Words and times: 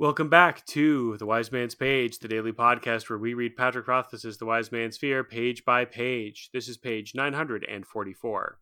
Welcome 0.00 0.30
back 0.30 0.64
to 0.68 1.18
The 1.18 1.26
Wise 1.26 1.52
Man's 1.52 1.74
Page, 1.74 2.20
the 2.20 2.26
daily 2.26 2.52
podcast 2.52 3.10
where 3.10 3.18
we 3.18 3.34
read 3.34 3.54
Patrick 3.54 3.86
Rothfuss's 3.86 4.38
The 4.38 4.46
Wise 4.46 4.72
Man's 4.72 4.96
Fear 4.96 5.24
page 5.24 5.62
by 5.62 5.84
page. 5.84 6.48
This 6.54 6.68
is 6.68 6.78
page 6.78 7.12
944. 7.14 8.58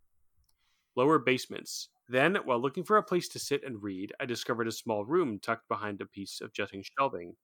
Lower 0.96 1.18
basements. 1.20 1.90
Then, 2.08 2.38
while 2.44 2.60
looking 2.60 2.82
for 2.82 2.96
a 2.96 3.04
place 3.04 3.28
to 3.28 3.38
sit 3.38 3.62
and 3.64 3.80
read, 3.80 4.12
I 4.18 4.26
discovered 4.26 4.66
a 4.66 4.72
small 4.72 5.04
room 5.04 5.38
tucked 5.38 5.68
behind 5.68 6.00
a 6.00 6.06
piece 6.06 6.40
of 6.40 6.52
jutting 6.52 6.82
shelving. 6.98 7.36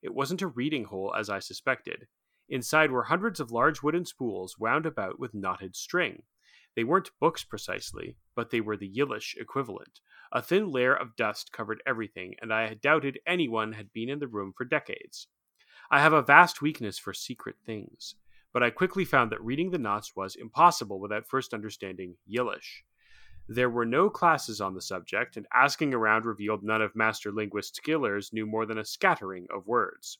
It 0.00 0.14
wasn't 0.14 0.42
a 0.42 0.46
reading 0.46 0.84
hole 0.84 1.12
as 1.18 1.28
I 1.28 1.40
suspected. 1.40 2.06
Inside 2.48 2.92
were 2.92 3.02
hundreds 3.02 3.40
of 3.40 3.50
large 3.50 3.82
wooden 3.82 4.04
spools 4.04 4.60
wound 4.60 4.86
about 4.86 5.18
with 5.18 5.34
knotted 5.34 5.74
string. 5.74 6.22
They 6.76 6.84
weren't 6.84 7.10
books 7.20 7.44
precisely, 7.44 8.16
but 8.34 8.50
they 8.50 8.60
were 8.60 8.76
the 8.76 8.92
Yllish 8.96 9.36
equivalent. 9.38 10.00
A 10.32 10.40
thin 10.40 10.70
layer 10.70 10.94
of 10.94 11.16
dust 11.16 11.52
covered 11.52 11.82
everything, 11.86 12.34
and 12.40 12.52
I 12.52 12.68
had 12.68 12.80
doubted 12.80 13.18
anyone 13.26 13.72
had 13.72 13.92
been 13.92 14.08
in 14.08 14.20
the 14.20 14.28
room 14.28 14.52
for 14.56 14.64
decades. 14.64 15.26
I 15.90 16.00
have 16.00 16.12
a 16.12 16.22
vast 16.22 16.62
weakness 16.62 16.98
for 16.98 17.12
secret 17.12 17.56
things, 17.66 18.14
but 18.52 18.62
I 18.62 18.70
quickly 18.70 19.04
found 19.04 19.32
that 19.32 19.42
reading 19.42 19.70
the 19.70 19.78
knots 19.78 20.14
was 20.14 20.36
impossible 20.36 21.00
without 21.00 21.26
first 21.26 21.52
understanding 21.52 22.16
Yllish. 22.28 22.84
There 23.48 23.70
were 23.70 23.84
no 23.84 24.08
classes 24.08 24.60
on 24.60 24.74
the 24.74 24.80
subject, 24.80 25.36
and 25.36 25.48
asking 25.52 25.92
around 25.92 26.24
revealed 26.24 26.62
none 26.62 26.80
of 26.82 26.94
Master 26.94 27.32
Linguist 27.32 27.74
Skillers 27.74 28.32
knew 28.32 28.46
more 28.46 28.64
than 28.64 28.78
a 28.78 28.84
scattering 28.84 29.48
of 29.52 29.66
words. 29.66 30.18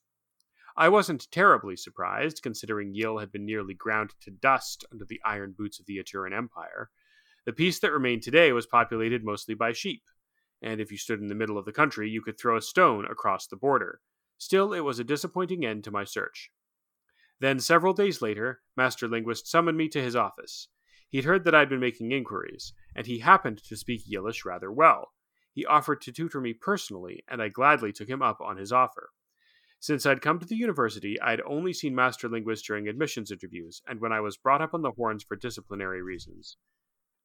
I 0.77 0.88
wasn't 0.88 1.30
terribly 1.30 1.77
surprised, 1.77 2.42
considering 2.42 2.95
Yll 2.95 3.19
had 3.19 3.33
been 3.33 3.45
nearly 3.45 3.74
ground 3.74 4.15
to 4.23 4.30
dust 4.30 4.84
under 4.92 5.05
the 5.05 5.20
iron 5.24 5.55
boots 5.56 5.80
of 5.80 5.87
the 5.87 5.98
Aturan 5.98 6.37
Empire. 6.37 6.91
The 7.45 7.52
piece 7.52 7.80
that 7.80 7.92
remained 7.92 8.23
today 8.23 8.52
was 8.52 8.66
populated 8.66 9.25
mostly 9.25 9.55
by 9.55 9.73
sheep, 9.73 10.05
and 10.62 10.80
if 10.80 10.92
you 10.92 10.98
stood 10.98 11.20
in 11.20 11.28
the 11.28 11.34
middle 11.34 11.59
of 11.59 11.64
the 11.64 11.73
country, 11.73 12.09
you 12.09 12.23
could 12.23 12.38
throw 12.38 12.56
a 12.56 12.62
stone 12.62 13.05
across 13.05 13.47
the 13.47 13.56
border. 13.56 14.00
Still, 14.39 14.72
it 14.72 14.80
was 14.80 14.98
a 14.98 15.05
disappointing 15.05 15.64
end 15.64 15.84
to 15.84 15.91
my 15.91 16.05
search. 16.05 16.50
Then, 17.41 17.58
several 17.58 17.95
days 17.95 18.20
later, 18.20 18.61
Master 18.77 19.08
Linguist 19.08 19.47
summoned 19.47 19.78
me 19.78 19.89
to 19.89 20.02
his 20.02 20.14
office. 20.14 20.69
He'd 21.08 21.25
heard 21.25 21.45
that 21.45 21.55
I'd 21.55 21.69
been 21.69 21.80
making 21.80 22.12
inquiries, 22.12 22.73
and 22.95 23.06
he 23.06 23.19
happened 23.19 23.62
to 23.64 23.77
speak 23.77 24.02
Yllish 24.11 24.45
rather 24.45 24.70
well. 24.70 25.12
He 25.52 25.67
offered 25.67 26.00
to 26.02 26.12
tutor 26.12 26.41
me 26.41 26.52
personally, 26.52 27.25
and 27.27 27.42
I 27.42 27.48
gladly 27.48 27.92
took 27.92 28.08
him 28.08 28.23
up 28.23 28.41
on 28.41 28.56
his 28.56 28.73
offer. 28.73 29.11
Since 29.83 30.05
I'd 30.05 30.20
come 30.20 30.39
to 30.39 30.47
the 30.47 30.56
university, 30.56 31.19
I'd 31.23 31.41
only 31.41 31.73
seen 31.73 31.95
Master 31.95 32.28
Linguist 32.28 32.67
during 32.67 32.86
admissions 32.86 33.31
interviews 33.31 33.81
and 33.89 33.98
when 33.98 34.12
I 34.12 34.20
was 34.20 34.36
brought 34.36 34.61
up 34.61 34.75
on 34.75 34.83
the 34.83 34.92
horns 34.92 35.25
for 35.25 35.36
disciplinary 35.36 36.03
reasons. 36.03 36.59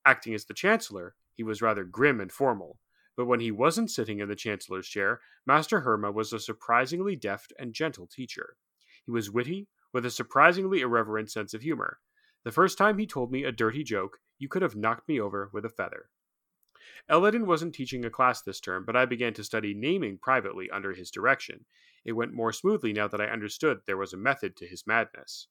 Acting 0.05 0.33
as 0.33 0.45
the 0.45 0.53
Chancellor, 0.53 1.15
he 1.33 1.43
was 1.43 1.61
rather 1.61 1.83
grim 1.83 2.21
and 2.21 2.31
formal, 2.31 2.79
but 3.17 3.25
when 3.25 3.41
he 3.41 3.51
wasn't 3.51 3.91
sitting 3.91 4.19
in 4.19 4.29
the 4.29 4.37
Chancellor's 4.37 4.87
chair, 4.87 5.19
Master 5.45 5.81
Herma 5.81 6.13
was 6.13 6.31
a 6.31 6.39
surprisingly 6.39 7.17
deft 7.17 7.51
and 7.59 7.73
gentle 7.73 8.07
teacher. 8.07 8.55
He 9.03 9.11
was 9.11 9.29
witty, 9.29 9.67
with 9.91 10.05
a 10.05 10.11
surprisingly 10.11 10.79
irreverent 10.79 11.31
sense 11.31 11.53
of 11.53 11.61
humor. 11.61 11.99
The 12.45 12.53
first 12.53 12.77
time 12.77 12.97
he 12.97 13.05
told 13.05 13.33
me 13.33 13.43
a 13.43 13.51
dirty 13.51 13.83
joke, 13.83 14.19
you 14.39 14.47
could 14.47 14.61
have 14.61 14.77
knocked 14.77 15.09
me 15.09 15.19
over 15.19 15.49
with 15.51 15.65
a 15.65 15.69
feather. 15.69 16.09
Elodin 17.09 17.45
wasn't 17.45 17.75
teaching 17.75 18.05
a 18.05 18.09
class 18.09 18.41
this 18.41 18.59
term, 18.59 18.85
but 18.85 18.95
I 18.95 19.05
began 19.05 19.33
to 19.33 19.43
study 19.43 19.73
naming 19.73 20.17
privately 20.17 20.69
under 20.69 20.93
his 20.93 21.11
direction. 21.11 21.65
It 22.03 22.13
went 22.13 22.33
more 22.33 22.51
smoothly 22.51 22.93
now 22.93 23.07
that 23.07 23.21
I 23.21 23.25
understood 23.25 23.79
there 23.85 23.97
was 23.97 24.13
a 24.13 24.17
method 24.17 24.55
to 24.57 24.67
his 24.67 24.85
madness. 24.87 25.47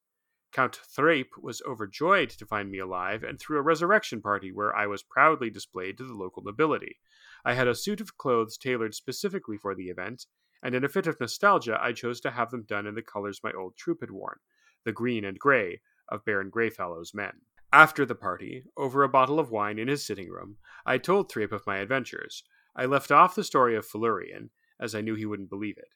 Count 0.53 0.77
Threpe 0.77 1.37
was 1.43 1.63
overjoyed 1.63 2.31
to 2.31 2.47
find 2.47 2.71
me 2.71 2.79
alive 2.79 3.25
and 3.25 3.41
threw 3.41 3.59
a 3.59 3.63
resurrection 3.63 4.23
party 4.23 4.53
where 4.53 4.75
I 4.75 4.87
was 4.87 5.03
proudly 5.03 5.51
displayed 5.51 5.99
to 5.99 6.05
the 6.05 6.15
local 6.15 6.45
nobility. 6.45 7.01
I 7.45 7.55
had 7.55 7.67
a 7.67 7.75
suit 7.75 8.01
of 8.01 8.17
clothes 8.17 8.57
tailored 8.57 8.95
specifically 8.95 9.59
for 9.59 9.75
the 9.75 9.89
event, 9.89 10.27
and 10.63 10.75
in 10.75 10.85
a 10.85 10.89
fit 10.89 11.09
of 11.09 11.19
nostalgia, 11.19 11.77
I 11.83 11.93
chose 11.93 12.21
to 12.21 12.31
have 12.31 12.51
them 12.51 12.63
done 12.63 12.87
in 12.87 12.95
the 12.95 13.03
colors 13.03 13.41
my 13.43 13.53
old 13.53 13.77
troop 13.77 13.99
had 14.01 14.11
worn 14.11 14.39
the 14.85 14.93
green 14.93 15.25
and 15.25 15.39
gray 15.39 15.81
of 16.09 16.25
Baron 16.25 16.51
Greyfallow's 16.51 17.15
men. 17.15 17.41
After 17.75 18.07
the 18.07 18.15
party, 18.15 18.63
over 18.77 19.03
a 19.03 19.09
bottle 19.09 19.41
of 19.41 19.51
wine 19.51 19.79
in 19.79 19.89
his 19.89 20.07
sitting 20.07 20.31
room, 20.31 20.57
I 20.87 20.99
told 20.99 21.31
Threpe 21.31 21.53
of 21.53 21.67
my 21.67 21.79
adventures. 21.79 22.45
I 22.77 22.87
left 22.87 23.11
off 23.11 23.35
the 23.35 23.45
story 23.45 23.75
of 23.77 23.87
Felurian, 23.87 24.51
as 24.81 24.95
I 24.95 25.01
knew 25.01 25.15
he 25.15 25.27
wouldn't 25.27 25.51
believe 25.51 25.79
it 25.79 25.89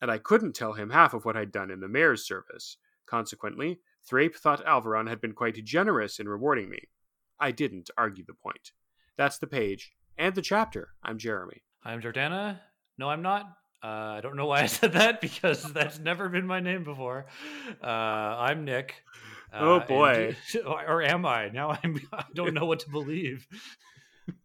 and 0.00 0.10
I 0.10 0.18
couldn't 0.18 0.54
tell 0.54 0.74
him 0.74 0.90
half 0.90 1.14
of 1.14 1.24
what 1.24 1.36
I'd 1.36 1.52
done 1.52 1.70
in 1.70 1.80
the 1.80 1.88
mayor's 1.88 2.26
service. 2.26 2.76
Consequently, 3.06 3.80
Threpe 4.08 4.36
thought 4.36 4.64
Alveron 4.64 5.08
had 5.08 5.20
been 5.20 5.32
quite 5.32 5.62
generous 5.64 6.18
in 6.18 6.28
rewarding 6.28 6.68
me. 6.68 6.80
I 7.40 7.50
didn't 7.50 7.90
argue 7.96 8.24
the 8.24 8.34
point. 8.34 8.72
That's 9.16 9.38
the 9.38 9.46
page 9.46 9.92
and 10.18 10.34
the 10.34 10.42
chapter. 10.42 10.90
I'm 11.02 11.18
Jeremy. 11.18 11.62
I'm 11.84 12.00
Jordana. 12.00 12.60
No, 12.98 13.08
I'm 13.08 13.22
not. 13.22 13.44
Uh, 13.82 14.16
I 14.16 14.20
don't 14.22 14.36
know 14.36 14.46
why 14.46 14.62
I 14.62 14.66
said 14.66 14.92
that 14.94 15.20
because 15.20 15.62
that's 15.72 15.98
never 15.98 16.28
been 16.28 16.46
my 16.46 16.60
name 16.60 16.84
before. 16.84 17.26
Uh, 17.82 17.86
I'm 17.86 18.64
Nick. 18.64 18.94
Uh, 19.52 19.58
oh 19.60 19.80
boy, 19.80 20.36
and, 20.54 20.66
or 20.66 21.02
am 21.02 21.24
I? 21.26 21.48
Now 21.48 21.78
I'm. 21.82 22.00
I 22.12 22.24
don't 22.34 22.54
know 22.54 22.66
what 22.66 22.80
to 22.80 22.90
believe. 22.90 23.46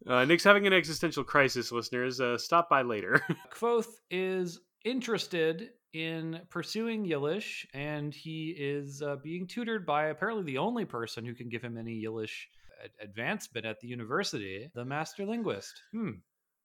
Uh, 0.06 0.24
Nick's 0.24 0.44
having 0.44 0.64
an 0.64 0.72
existential 0.72 1.24
crisis, 1.24 1.72
listeners. 1.72 2.20
Uh, 2.20 2.38
stop 2.38 2.68
by 2.70 2.82
later. 2.82 3.20
Kvothe 3.52 3.92
is 4.12 4.60
interested 4.84 5.70
in 5.92 6.40
pursuing 6.50 7.04
Yllish, 7.04 7.66
and 7.74 8.14
he 8.14 8.54
is 8.56 9.02
uh, 9.02 9.16
being 9.24 9.44
tutored 9.46 9.84
by 9.84 10.06
apparently 10.06 10.44
the 10.44 10.58
only 10.58 10.84
person 10.84 11.24
who 11.24 11.34
can 11.34 11.48
give 11.48 11.62
him 11.62 11.76
any 11.76 12.02
Yllish 12.04 12.48
advancement 13.00 13.66
at 13.66 13.80
the 13.80 13.88
university, 13.88 14.70
the 14.74 14.84
master 14.84 15.26
linguist. 15.26 15.82
Hmm. 15.92 16.10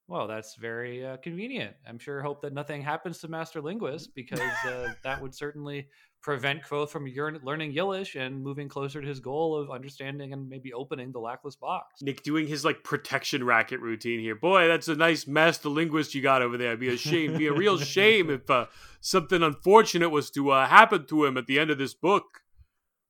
Well, 0.08 0.28
that's 0.28 0.56
very 0.56 1.06
uh, 1.06 1.18
convenient. 1.18 1.76
I'm 1.86 2.00
sure 2.00 2.22
hope 2.22 2.42
that 2.42 2.54
nothing 2.54 2.82
happens 2.82 3.18
to 3.20 3.28
Master 3.28 3.62
Linguist 3.62 4.16
because 4.16 4.40
uh, 4.40 4.94
that 5.04 5.22
would 5.22 5.36
certainly 5.36 5.90
prevent 6.28 6.62
Kvothe 6.62 6.90
from 6.90 7.06
learning 7.42 7.72
Yllish 7.72 8.16
and 8.16 8.44
moving 8.44 8.68
closer 8.68 9.02
to 9.02 9.08
his 9.08 9.22
goal 9.22 9.56
of 9.56 9.72
understanding 9.72 10.34
and 10.34 10.50
maybe 10.50 10.74
opening 10.74 11.14
the 11.14 11.20
lackless 11.20 11.56
box. 11.56 12.02
Nick 12.02 12.22
doing 12.22 12.46
his 12.46 12.66
like 12.66 12.84
protection 12.84 13.46
racket 13.46 13.80
routine 13.80 14.20
here. 14.20 14.36
Boy, 14.36 14.68
that's 14.68 14.90
a 14.90 14.96
nice 14.96 15.26
master 15.26 15.70
linguist 15.70 16.14
you 16.14 16.22
got 16.22 16.42
over 16.42 16.58
there. 16.58 16.68
It'd 16.74 16.82
be 16.82 16.90
a 16.90 16.98
shame, 16.98 17.38
be 17.38 17.48
a 17.48 17.54
real 17.54 17.78
shame 17.96 18.30
if 18.30 18.50
uh, 18.50 18.66
something 19.00 19.42
unfortunate 19.42 20.10
was 20.10 20.30
to 20.32 20.50
uh, 20.50 20.68
happen 20.68 21.06
to 21.08 21.24
him 21.24 21.38
at 21.38 21.48
the 21.48 21.60
end 21.60 21.72
of 21.72 21.78
this 21.78 21.94
book, 21.94 22.42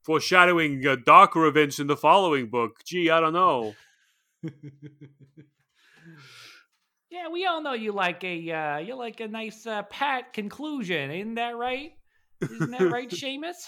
foreshadowing 0.03 0.85
uh, 0.85 0.97
darker 1.03 1.47
events 1.47 1.79
in 1.79 1.87
the 1.87 1.97
following 1.97 2.51
book. 2.51 2.83
Gee, 2.85 3.09
I 3.09 3.19
don't 3.19 3.33
know. 3.33 3.73
yeah, 7.09 7.29
we 7.33 7.47
all 7.47 7.63
know 7.63 7.73
you 7.73 7.93
like 7.93 8.23
a 8.23 8.51
uh, 8.51 8.77
you 8.77 8.93
like 8.93 9.21
a 9.21 9.27
nice 9.27 9.65
uh, 9.65 9.81
pat 9.81 10.33
conclusion, 10.33 11.09
isn't 11.09 11.33
that 11.33 11.57
right? 11.57 11.96
Isn't 12.41 12.71
that 12.71 12.91
right, 12.91 13.09
Seamus? 13.11 13.65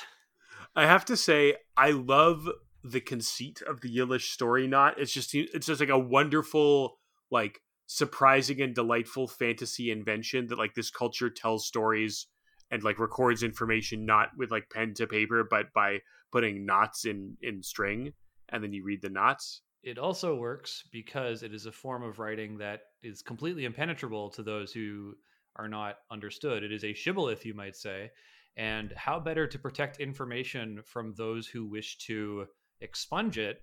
I 0.75 0.85
have 0.85 1.05
to 1.05 1.17
say, 1.17 1.55
I 1.75 1.91
love 1.91 2.47
the 2.83 3.01
conceit 3.01 3.61
of 3.67 3.81
the 3.81 3.97
Yllish 3.97 4.31
story 4.31 4.67
knot. 4.67 4.95
It's 4.97 5.11
just 5.11 5.33
it's 5.35 5.67
just 5.67 5.79
like 5.79 5.89
a 5.89 5.99
wonderful, 5.99 6.97
like 7.31 7.61
surprising 7.87 8.61
and 8.61 8.75
delightful 8.75 9.27
fantasy 9.27 9.91
invention 9.91 10.47
that 10.47 10.57
like 10.57 10.75
this 10.75 10.91
culture 10.91 11.29
tells 11.29 11.65
stories 11.65 12.27
and 12.71 12.83
like 12.83 12.99
records 12.99 13.41
information 13.41 14.05
not 14.05 14.29
with 14.37 14.51
like 14.51 14.69
pen 14.69 14.93
to 14.95 15.07
paper, 15.07 15.45
but 15.49 15.73
by 15.73 15.99
putting 16.31 16.65
knots 16.65 17.05
in 17.05 17.35
in 17.41 17.63
string, 17.63 18.13
and 18.49 18.63
then 18.63 18.73
you 18.73 18.83
read 18.83 19.01
the 19.01 19.09
knots. 19.09 19.61
It 19.81 19.97
also 19.97 20.35
works 20.35 20.83
because 20.91 21.41
it 21.41 21.53
is 21.53 21.65
a 21.65 21.71
form 21.71 22.03
of 22.03 22.19
writing 22.19 22.57
that 22.57 22.81
is 23.01 23.21
completely 23.21 23.63
impenetrable 23.63 24.29
to 24.31 24.43
those 24.43 24.73
who 24.73 25.13
are 25.55 25.69
not 25.69 25.95
understood. 26.11 26.63
It 26.63 26.73
is 26.73 26.83
a 26.83 26.93
shibboleth, 26.93 27.45
you 27.45 27.53
might 27.53 27.77
say, 27.77 28.11
and 28.59 28.91
how 28.97 29.17
better 29.17 29.47
to 29.47 29.57
protect 29.57 30.01
information 30.01 30.81
from 30.83 31.13
those 31.15 31.47
who 31.47 31.65
wish 31.65 31.97
to 31.97 32.45
expunge 32.81 33.37
it 33.37 33.61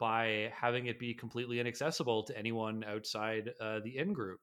by 0.00 0.52
having 0.52 0.86
it 0.86 0.98
be 0.98 1.14
completely 1.14 1.60
inaccessible 1.60 2.24
to 2.24 2.36
anyone 2.36 2.82
outside 2.82 3.52
uh, 3.60 3.78
the 3.84 3.96
in 3.96 4.12
group. 4.12 4.40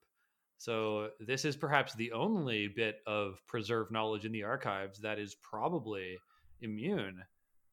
So 0.58 1.10
this 1.20 1.44
is 1.44 1.58
perhaps 1.58 1.94
the 1.96 2.14
only 2.14 2.70
bit 2.70 3.02
of 3.06 3.42
preserved 3.46 3.92
knowledge 3.92 4.24
in 4.24 4.32
the 4.32 4.44
archives 4.44 5.00
that 5.00 5.20
is 5.20 5.36
probably 5.36 6.18
immune 6.62 7.22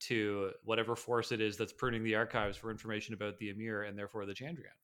to 0.00 0.50
whatever 0.64 0.96
force 0.96 1.30
it 1.30 1.40
is 1.40 1.56
that's 1.56 1.72
pruning 1.72 2.02
the 2.02 2.16
archives 2.16 2.56
for 2.56 2.72
information 2.72 3.14
about 3.14 3.38
the 3.38 3.50
Amyr 3.50 3.82
and 3.84 3.96
therefore 3.96 4.26
the 4.26 4.34
Chandrian. 4.34 4.74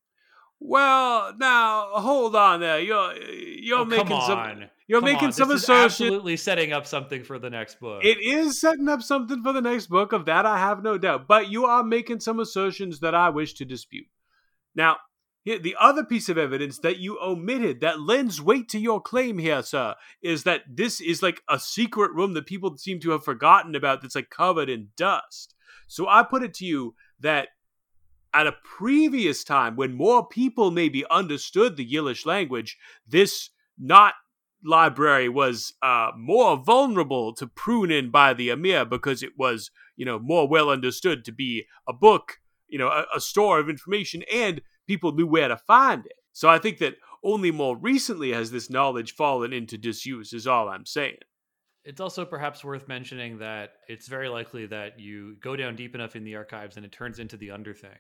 Well, 0.61 1.35
now 1.38 1.91
hold 1.94 2.35
on 2.35 2.61
there. 2.61 2.81
You're 2.81 3.14
you're 3.17 3.81
oh, 3.81 3.85
making 3.85 4.20
some 4.23 4.64
you're 4.88 5.00
come 5.00 5.12
making 5.12 5.26
on. 5.26 5.32
some 5.32 5.49
this 5.49 5.64
assertion. 5.64 6.06
absolutely 6.06 6.37
setting 6.37 6.73
up 6.73 6.87
something 6.87 7.25
for 7.25 7.38
the 7.38 7.50
next 7.50 7.81
book. 7.81 8.05
It 8.05 8.19
is 8.19 8.61
setting 8.61 8.88
up 8.88 9.03
something 9.03 9.43
for 9.43 9.53
the 9.53 9.61
next 9.61 9.88
book. 9.88 10.12
Of 10.12 10.26
that, 10.26 10.47
I 10.47 10.58
have 10.58 10.82
no 10.82 10.97
doubt. 10.97 11.26
But 11.26 11.50
you 11.50 11.67
are 11.67 11.82
making 11.82 12.20
some 12.20 12.41
assertions 12.41 13.00
that 13.00 13.14
I 13.14 13.31
wish 13.31 13.55
to 13.55 13.64
dispute. 13.64 14.06
Now, 14.75 14.99
here, 15.44 15.58
the 15.58 15.76
other 15.79 16.05
piece 16.05 16.29
of 16.29 16.38
evidence 16.38 16.79
that 16.81 16.99
you 16.99 17.19
omitted 17.20 17.81
that 17.81 18.00
lends 18.00 18.41
weight 18.41 18.69
to 18.70 18.79
your 18.79 19.00
claim 19.00 19.38
here, 19.38 19.62
sir, 19.62 19.94
is 20.23 20.44
that 20.44 20.62
this 20.69 21.00
is 21.00 21.23
like 21.23 21.43
a 21.49 21.58
secret 21.58 22.12
room 22.12 22.35
that 22.35 22.47
people 22.47 22.76
seem 22.76 22.99
to 23.00 23.11
have 23.11 23.25
forgotten 23.25 23.75
about. 23.75 24.03
That's 24.03 24.17
like 24.17 24.31
covered 24.31 24.69
in 24.69 24.88
dust. 24.97 25.55
So 25.88 26.08
I 26.08 26.23
put 26.23 26.43
it 26.43 26.55
to 26.55 26.64
you 26.64 26.94
that 27.20 27.49
at 28.36 28.46
a 28.46 28.54
previous 28.62 29.42
time 29.42 29.76
when 29.76 29.94
more 29.94 30.26
people 30.26 30.70
maybe 30.70 31.06
understood 31.10 31.76
the 31.76 31.96
Yllish 31.96 32.26
language, 32.26 32.76
this 33.08 33.48
not 33.78 34.12
library 34.62 35.28
was 35.28 35.72
uh, 35.82 36.10
more 36.18 36.58
vulnerable 36.58 37.34
to 37.34 37.46
pruning 37.46 38.10
by 38.10 38.34
the 38.34 38.50
Amyr 38.50 38.84
because 38.84 39.22
it 39.22 39.32
was, 39.38 39.70
you 39.96 40.04
know, 40.04 40.18
more 40.18 40.46
well 40.46 40.68
understood 40.68 41.24
to 41.24 41.32
be 41.32 41.64
a 41.88 41.94
book, 41.94 42.34
you 42.68 42.78
know, 42.78 42.88
a, 42.88 43.06
a 43.16 43.20
store 43.20 43.58
of 43.58 43.70
information, 43.70 44.22
and 44.32 44.60
people 44.86 45.12
knew 45.12 45.26
where 45.26 45.48
to 45.48 45.56
find 45.56 46.04
it. 46.04 46.16
So 46.32 46.50
I 46.50 46.58
think 46.58 46.76
that 46.78 46.96
only 47.24 47.50
more 47.50 47.78
recently 47.78 48.32
has 48.32 48.50
this 48.50 48.68
knowledge 48.68 49.14
fallen 49.14 49.54
into 49.54 49.78
disuse. 49.78 50.34
Is 50.34 50.46
all 50.46 50.68
I'm 50.68 50.84
saying. 50.84 51.16
It's 51.86 52.00
also 52.00 52.26
perhaps 52.26 52.64
worth 52.64 52.86
mentioning 52.86 53.38
that 53.38 53.70
it's 53.88 54.08
very 54.08 54.28
likely 54.28 54.66
that 54.66 54.98
you 54.98 55.36
go 55.40 55.54
down 55.54 55.76
deep 55.76 55.94
enough 55.94 56.16
in 56.16 56.24
the 56.24 56.34
archives 56.34 56.76
and 56.76 56.84
it 56.84 56.90
turns 56.90 57.20
into 57.20 57.36
the 57.36 57.52
Underthing. 57.52 57.96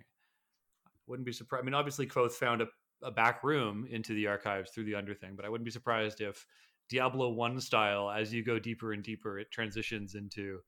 Wouldn't 1.06 1.26
be 1.26 1.32
surprised. 1.32 1.62
I 1.62 1.64
mean, 1.64 1.74
obviously, 1.74 2.06
Kvothe 2.06 2.32
found 2.32 2.62
a, 2.62 2.66
a 3.02 3.10
back 3.10 3.44
room 3.44 3.86
into 3.90 4.14
the 4.14 4.26
archives 4.26 4.70
through 4.70 4.84
the 4.84 4.94
Underthing, 4.94 5.36
but 5.36 5.44
I 5.44 5.48
wouldn't 5.48 5.64
be 5.64 5.70
surprised 5.70 6.20
if 6.20 6.46
Diablo 6.88 7.30
1 7.30 7.60
style, 7.60 8.10
as 8.10 8.32
you 8.32 8.44
go 8.44 8.58
deeper 8.58 8.92
and 8.92 9.02
deeper, 9.02 9.38
it 9.38 9.50
transitions 9.50 10.14
into 10.14 10.60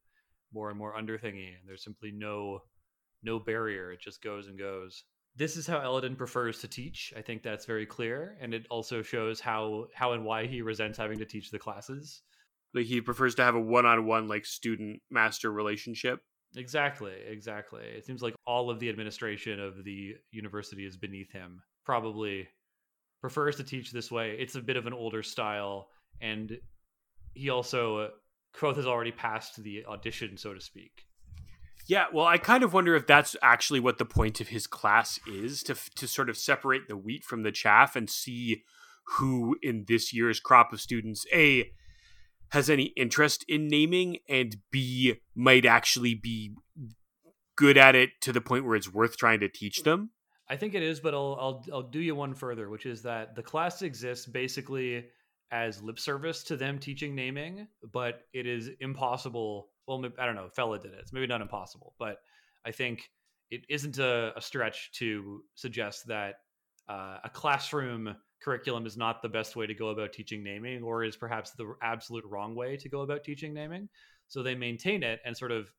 more 0.53 0.71
and 0.71 0.79
more 0.79 0.95
Underthingy, 0.95 1.49
and 1.49 1.67
there's 1.67 1.85
simply 1.85 2.11
no 2.11 2.61
no 3.23 3.39
barrier. 3.39 3.93
It 3.93 4.01
just 4.01 4.23
goes 4.23 4.47
and 4.47 4.59
goes. 4.59 5.05
This 5.37 5.57
is 5.57 5.67
how 5.67 5.81
Elodin 5.81 6.17
prefers 6.17 6.61
to 6.61 6.69
teach. 6.69 7.13
I 7.17 7.23
think 7.23 7.43
that's 7.43 7.67
very 7.67 7.87
clear, 7.87 8.37
and 8.41 8.55
it 8.55 8.67
also 8.71 9.03
shows 9.03 9.41
how 9.41 9.87
how 9.95 10.13
and 10.13 10.25
why 10.25 10.47
he 10.47 10.63
resents 10.63 10.99
having 10.99 11.19
to 11.19 11.25
teach 11.25 11.51
the 11.51 11.59
classes. 11.59 12.23
Like 12.75 12.87
he 12.87 13.01
prefers 13.01 13.35
to 13.37 13.43
have 13.43 13.55
a 13.55 13.61
one-on-one 13.61 14.29
like 14.29 14.45
student 14.45 15.01
master 15.11 15.51
relationship. 15.51 16.21
Exactly, 16.57 17.13
exactly. 17.27 17.83
It 17.85 18.07
seems 18.07 18.23
like 18.23 18.35
all 18.47 18.71
of 18.71 18.81
the 18.81 18.89
administration 18.89 19.61
of 19.61 19.85
the 19.85 20.15
university 20.33 20.87
is 20.87 20.97
beneath 20.97 21.31
him. 21.33 21.63
Probably 21.85 22.49
prefers 23.21 23.57
to 23.57 23.65
teach 23.65 23.93
this 23.93 24.11
way. 24.11 24.37
It's 24.39 24.55
a 24.55 24.61
bit 24.61 24.77
of 24.77 24.87
an 24.87 24.93
older 24.93 25.23
style, 25.23 25.89
and 26.21 26.59
he 27.35 27.51
also 27.51 27.99
uh, 27.99 28.75
has 28.75 28.87
already 28.87 29.13
passed 29.13 29.63
the 29.63 29.85
audition, 29.87 30.37
so 30.37 30.55
to 30.55 30.61
speak. 30.61 31.05
Yeah, 31.87 32.07
well, 32.13 32.27
I 32.27 32.37
kind 32.37 32.63
of 32.63 32.75
wonder 32.75 32.95
if 32.95 33.07
that's 33.07 33.35
actually 33.43 33.81
what 33.81 33.97
the 33.97 34.05
point 34.05 34.43
of 34.43 34.49
his 34.49 34.67
class 34.67 35.19
is 35.27 35.63
to 35.65 35.77
to 35.97 36.07
sort 36.07 36.29
of 36.29 36.37
separate 36.37 36.87
the 36.87 36.97
wheat 36.97 37.25
from 37.25 37.43
the 37.43 37.53
chaff 37.53 37.97
and 37.97 38.11
see 38.11 38.63
who 39.17 39.57
in 39.63 39.87
this 39.89 40.13
year's 40.13 40.39
crop 40.39 40.73
of 40.73 40.83
students 40.83 41.25
a 41.33 41.71
has 42.51 42.71
any 42.71 42.85
interest 42.97 43.45
in 43.49 43.69
naming 43.69 44.19
and 44.29 44.57
b 44.71 45.15
might 45.35 45.65
actually 45.65 46.15
be 46.15 46.55
good 47.57 47.77
at 47.77 47.95
it 47.95 48.11
to 48.21 48.33
the 48.33 48.41
point 48.41 48.65
where 48.65 48.77
it's 48.77 48.93
worth 48.93 49.17
trying 49.17 49.41
to 49.41 49.49
teach 49.49 49.83
them. 49.83 50.11
I 50.49 50.57
think 50.57 50.75
it 50.75 50.83
is, 50.83 51.01
but 51.01 51.13
I'll 51.15 51.37
I'll 51.41 51.65
I'll 51.73 51.83
do 51.83 52.01
you 52.01 52.15
one 52.15 52.35
further, 52.35 52.71
which 52.71 52.87
is 52.87 53.03
that 53.03 53.35
the 53.35 53.43
class 53.43 53.83
exists 53.83 54.27
basically 54.27 55.07
as 55.51 55.83
lip 55.83 55.99
service 55.99 56.43
to 56.45 56.57
them 56.57 56.79
teaching 56.79 57.15
naming, 57.15 57.67
but 57.93 58.23
it 58.33 58.47
is 58.47 58.71
impossible. 58.81 59.69
Well, 59.87 60.05
I 60.19 60.27
don't 60.27 60.35
know. 60.35 60.49
Fela 60.57 60.81
did 60.81 60.93
it. 60.93 60.99
It's 61.01 61.13
maybe 61.13 61.27
not 61.27 61.41
impossible, 61.41 61.95
but 61.99 62.19
I 62.65 62.71
think 62.71 63.11
it 63.51 63.63
isn't 63.69 63.99
a, 63.99 64.33
a 64.37 64.41
stretch 64.41 64.93
to 64.93 65.43
suggest 65.55 66.07
that 66.09 66.37
uh, 66.89 67.19
a 67.25 67.31
classroom 67.31 68.15
curriculum 68.41 68.87
is 68.87 68.97
not 68.97 69.23
the 69.23 69.29
best 69.29 69.57
way 69.57 69.67
to 69.67 69.75
go 69.75 69.89
about 69.89 70.13
teaching 70.13 70.43
naming, 70.43 70.83
or 70.83 71.05
is 71.05 71.17
perhaps 71.17 71.51
the 71.53 71.75
absolute 71.83 72.25
wrong 72.25 72.55
way 72.55 72.77
to 72.77 72.89
go 72.89 73.01
about 73.01 73.25
teaching 73.25 73.53
naming. 73.53 73.89
So 74.29 74.43
they 74.43 74.55
maintain 74.55 75.03
it 75.03 75.21
and 75.25 75.37
sort 75.37 75.53
of 75.53 75.73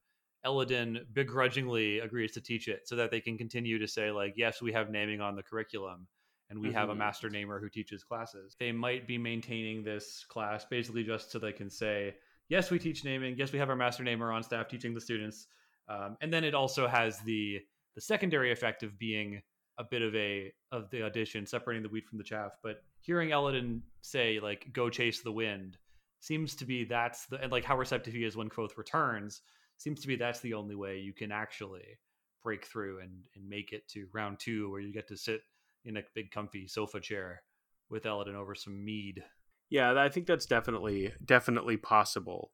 Elodin 0.46 1.06
begrudgingly 1.14 2.00
agrees 2.00 2.32
to 2.34 2.42
teach 2.42 2.68
it 2.68 2.88
so 2.88 2.96
that 2.96 3.12
they 3.12 3.20
can 3.20 3.38
continue 3.38 3.78
to 3.80 3.88
say 3.88 4.12
like, 4.12 4.34
yes, 4.38 4.62
we 4.62 4.72
have 4.72 4.90
naming 4.90 5.22
on 5.22 5.36
the 5.36 5.44
curriculum 5.44 6.08
and 6.50 6.60
we 6.60 6.68
mm-hmm. 6.68 6.78
have 6.78 6.90
a 6.90 6.92
mm-hmm. 6.94 7.00
master 7.00 7.30
namer 7.30 7.60
who 7.60 7.70
teaches 7.70 8.04
classes. 8.04 8.56
They 8.60 8.72
might 8.72 9.08
be 9.08 9.18
maintaining 9.18 9.84
this 9.84 10.26
class 10.30 10.66
basically 10.66 11.04
just 11.04 11.32
so 11.32 11.40
they 11.40 11.52
can 11.52 11.70
say, 11.70 12.16
yes, 12.48 12.72
we 12.72 12.80
teach 12.80 13.04
naming. 13.04 13.36
Yes, 13.38 13.52
we 13.52 13.60
have 13.60 13.70
our 13.70 13.76
master 13.76 14.04
namer 14.04 14.32
on 14.32 14.44
staff 14.44 14.68
teaching 14.68 14.94
the 14.94 15.02
students. 15.02 15.48
Um, 15.88 16.18
and 16.22 16.32
then 16.32 16.44
it 16.44 16.54
also 16.54 16.88
has 16.88 17.20
the 17.20 17.60
the 17.96 18.02
secondary 18.02 18.52
effect 18.52 18.84
of 18.84 18.98
being 18.98 19.42
a 19.80 19.84
bit 19.84 20.02
of 20.02 20.14
a 20.14 20.52
of 20.72 20.90
the 20.92 21.04
audition, 21.04 21.46
separating 21.46 21.82
the 21.82 21.90
wheat 21.90 22.08
from 22.08 22.18
the 22.18 22.24
chaff. 22.24 22.52
But 22.62 22.84
hearing 23.02 23.32
Elodin 23.32 23.82
say 24.02 24.40
like 24.40 24.68
"Go 24.74 24.90
chase 24.90 25.22
the 25.22 25.32
wind" 25.32 25.78
seems 26.20 26.54
to 26.56 26.66
be 26.66 26.84
that's 26.84 27.26
the 27.28 27.42
and 27.42 27.52
like 27.52 27.64
how 27.64 27.78
receptive 27.78 28.14
he 28.14 28.26
is 28.26 28.36
when 28.36 28.50
Kvothe 28.50 28.78
returns 28.78 29.42
seems 29.78 30.02
to 30.02 30.08
be 30.08 30.18
that's 30.18 30.42
the 30.42 30.54
only 30.54 30.76
way 30.76 31.00
you 31.00 31.14
can 31.14 31.32
actually 31.32 31.98
break 32.44 32.66
through 32.66 33.00
and 33.00 33.12
and 33.36 33.48
make 33.48 33.72
it 33.72 33.88
to 33.88 34.08
round 34.14 34.38
two 34.38 34.70
where 34.70 34.82
you 34.82 34.94
get 34.94 35.08
to 35.08 35.18
sit 35.18 35.42
in 35.86 35.98
a 35.98 36.04
big 36.14 36.30
comfy 36.30 36.68
sofa 36.68 37.00
chair 37.00 37.42
with 37.90 38.06
Elodin 38.06 38.36
over 38.36 38.54
some 38.54 38.84
mead. 38.84 39.24
Yeah, 39.70 39.94
I 39.98 40.10
think 40.10 40.28
that's 40.28 40.46
definitely 40.46 41.14
definitely 41.24 41.78
possible. 41.78 42.52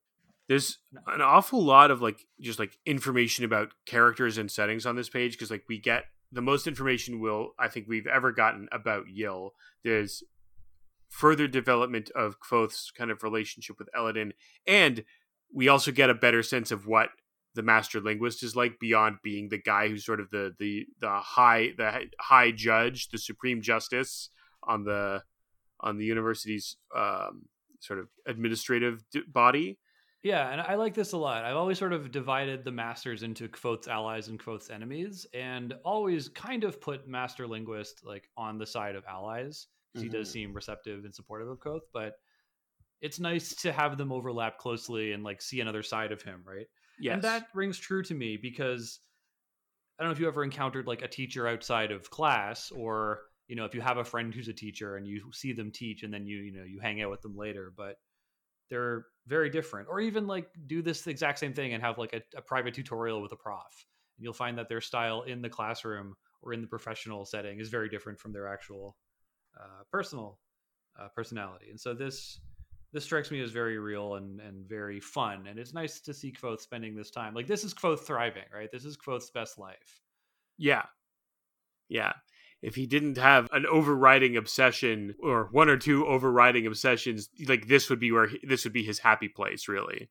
There's 0.48 0.78
an 1.08 1.22
awful 1.22 1.64
lot 1.64 1.90
of 1.90 2.02
like 2.02 2.20
just 2.40 2.60
like 2.60 2.78
information 2.86 3.46
about 3.46 3.70
characters 3.88 4.38
and 4.38 4.52
settings 4.52 4.86
on 4.86 4.96
this 4.96 5.10
page 5.10 5.32
because 5.34 5.50
like 5.50 5.64
we 5.68 5.80
get 5.80 6.06
the 6.36 6.42
most 6.42 6.68
information 6.68 7.20
will 7.22 7.54
I 7.58 7.70
think 7.70 7.88
we've 7.88 8.08
ever 8.08 8.32
gotten 8.32 8.68
about 8.72 9.06
Yll. 9.10 9.54
There's 9.84 10.22
further 11.10 11.48
development 11.48 12.12
of 12.14 12.40
Kvothe's 12.40 12.92
kind 12.96 13.10
of 13.10 13.24
relationship 13.24 13.80
with 13.80 13.88
Elodin, 13.96 14.34
and 14.68 15.06
we 15.54 15.70
also 15.70 15.92
get 15.92 16.10
a 16.10 16.14
better 16.14 16.44
sense 16.44 16.72
of 16.72 16.86
what 16.86 17.10
the 17.56 17.64
master 17.64 18.02
linguist 18.02 18.44
is 18.44 18.56
like 18.56 18.80
beyond 18.80 19.16
being 19.24 19.48
the 19.48 19.58
guy 19.58 19.88
who's 19.88 20.06
sort 20.06 20.20
of 20.20 20.30
the 20.30 20.54
the 20.60 20.86
the 21.00 21.10
high 21.10 21.72
the 21.78 22.10
high 22.20 22.52
judge, 22.52 23.08
the 23.10 23.18
supreme 23.18 23.62
justice 23.62 24.30
on 24.64 24.84
the 24.84 25.24
on 25.80 25.98
the 25.98 26.06
university's 26.06 26.76
um, 26.96 27.44
sort 27.80 28.00
of 28.00 28.10
administrative 28.28 29.04
body. 29.28 29.78
Yeah, 30.26 30.50
and 30.52 30.60
I 30.60 30.74
like 30.74 30.96
this 30.96 31.12
a 31.12 31.18
lot. 31.18 31.44
I've 31.44 31.56
always 31.56 31.78
sort 31.78 31.94
of 31.94 32.12
divided 32.12 32.64
the 32.64 32.72
masters 32.72 33.22
into 33.22 33.48
Kvothe's 33.48 33.88
allies 33.88 34.28
and 34.28 34.40
Kvothe's 34.40 34.72
enemies, 34.72 35.28
and 35.36 35.76
always 35.86 36.30
kind 36.30 36.64
of 36.64 36.82
put 36.82 37.08
master 37.08 37.46
linguist 37.46 38.04
like 38.04 38.28
on 38.36 38.58
the 38.58 38.66
side 38.66 38.96
of 38.96 39.04
allies 39.08 39.68
because 39.94 40.04
mm-hmm. 40.04 40.12
he 40.12 40.18
does 40.18 40.30
mm-hmm. 40.30 40.34
seem 40.34 40.54
receptive 40.54 41.06
and 41.06 41.14
supportive 41.14 41.48
of 41.48 41.60
Kvothe. 41.60 41.82
But 41.94 42.14
it's 43.02 43.20
nice 43.20 43.54
to 43.58 43.72
have 43.72 44.00
them 44.00 44.12
overlap 44.12 44.58
closely 44.58 45.12
and 45.12 45.24
like 45.24 45.44
see 45.44 45.60
another 45.60 45.84
side 45.84 46.12
of 46.12 46.24
him, 46.24 46.42
right? 46.44 46.66
Yes. 47.00 47.14
And 47.14 47.22
that 47.22 47.50
rings 47.54 47.78
true 47.78 48.02
to 48.02 48.16
me 48.16 48.36
because 48.36 49.02
I 50.00 50.04
don't 50.04 50.10
know 50.10 50.14
if 50.14 50.20
you 50.20 50.28
ever 50.28 50.44
encountered 50.44 50.88
like 50.88 51.04
a 51.04 51.08
teacher 51.08 51.48
outside 51.48 51.92
of 51.92 52.10
class 52.10 52.72
or 52.72 53.20
you 53.48 53.56
know 53.56 53.66
if 53.66 53.76
you 53.76 53.82
have 53.82 53.98
a 53.98 54.04
friend 54.04 54.34
who's 54.34 54.48
a 54.48 54.54
teacher 54.54 54.96
and 54.96 55.06
you 55.06 55.32
see 55.34 55.54
them 55.54 55.70
teach 55.70 56.02
and 56.02 56.12
then 56.12 56.26
you 56.26 56.38
you 56.38 56.52
know 56.52 56.64
you 56.64 56.80
hang 56.80 57.00
out 57.04 57.12
with 57.12 57.22
them 57.22 57.38
later 57.38 57.72
but 57.78 57.98
they're 58.70 59.06
very 59.28 59.50
different 59.50 59.88
or 59.90 60.00
even 60.00 60.28
like 60.28 60.50
do 60.68 60.82
this 60.82 61.06
exact 61.08 61.40
same 61.40 61.54
thing 61.54 61.74
and 61.74 61.84
have 61.84 61.98
like 61.98 62.14
a, 62.14 62.22
a 62.38 62.42
private 62.42 62.74
tutorial 62.74 63.22
with 63.22 63.32
a 63.32 63.36
prof 63.36 63.86
and 64.18 64.24
you'll 64.24 64.34
find 64.34 64.58
that 64.58 64.70
their 64.70 64.82
style 64.82 65.24
in 65.24 65.42
the 65.42 65.50
classroom 65.50 66.16
or 66.42 66.54
in 66.54 66.62
the 66.62 66.68
professional 66.68 67.26
setting 67.26 67.60
is 67.60 67.70
very 67.70 67.90
different 67.90 68.20
from 68.20 68.32
their 68.32 68.48
actual 68.48 68.96
uh, 69.60 69.84
personal 69.92 70.40
uh, 71.00 71.08
personality 71.16 71.68
and 71.70 71.80
so 71.80 71.94
this 71.94 72.40
this 72.94 73.04
strikes 73.04 73.30
me 73.30 73.42
as 73.42 73.52
very 73.52 73.78
real 73.78 74.16
and 74.16 74.40
and 74.40 74.68
very 74.68 75.00
fun 75.00 75.48
and 75.48 75.60
it's 75.60 75.74
nice 75.74 76.00
to 76.00 76.14
see 76.14 76.32
Kvothe 76.32 76.62
spending 76.62 76.96
this 76.96 77.12
time 77.12 77.34
like 77.34 77.48
this 77.48 77.64
is 77.64 77.74
Kvothe 77.74 78.00
thriving 78.00 78.44
right? 78.54 78.72
This 78.72 78.86
is 78.86 78.98
Kvothe's 78.98 79.32
best 79.32 79.58
life. 79.58 80.02
Yeah. 80.58 80.84
Yeah 81.90 82.14
if 82.66 82.76
he 82.76 82.86
didn't 82.86 83.18
have 83.18 83.48
an 83.52 83.66
overriding 83.66 84.36
obsession 84.38 85.16
or 85.22 85.50
one 85.52 85.70
or 85.70 85.78
two 85.78 86.06
overriding 86.06 86.66
obsessions 86.68 87.30
like 87.48 87.68
this 87.68 87.90
would 87.90 88.00
be 88.00 88.12
where 88.12 88.28
he, 88.28 88.40
this 88.44 88.64
would 88.64 88.74
be 88.74 88.84
his 88.84 89.00
happy 89.00 89.28
place 89.28 89.68
really 89.68 90.10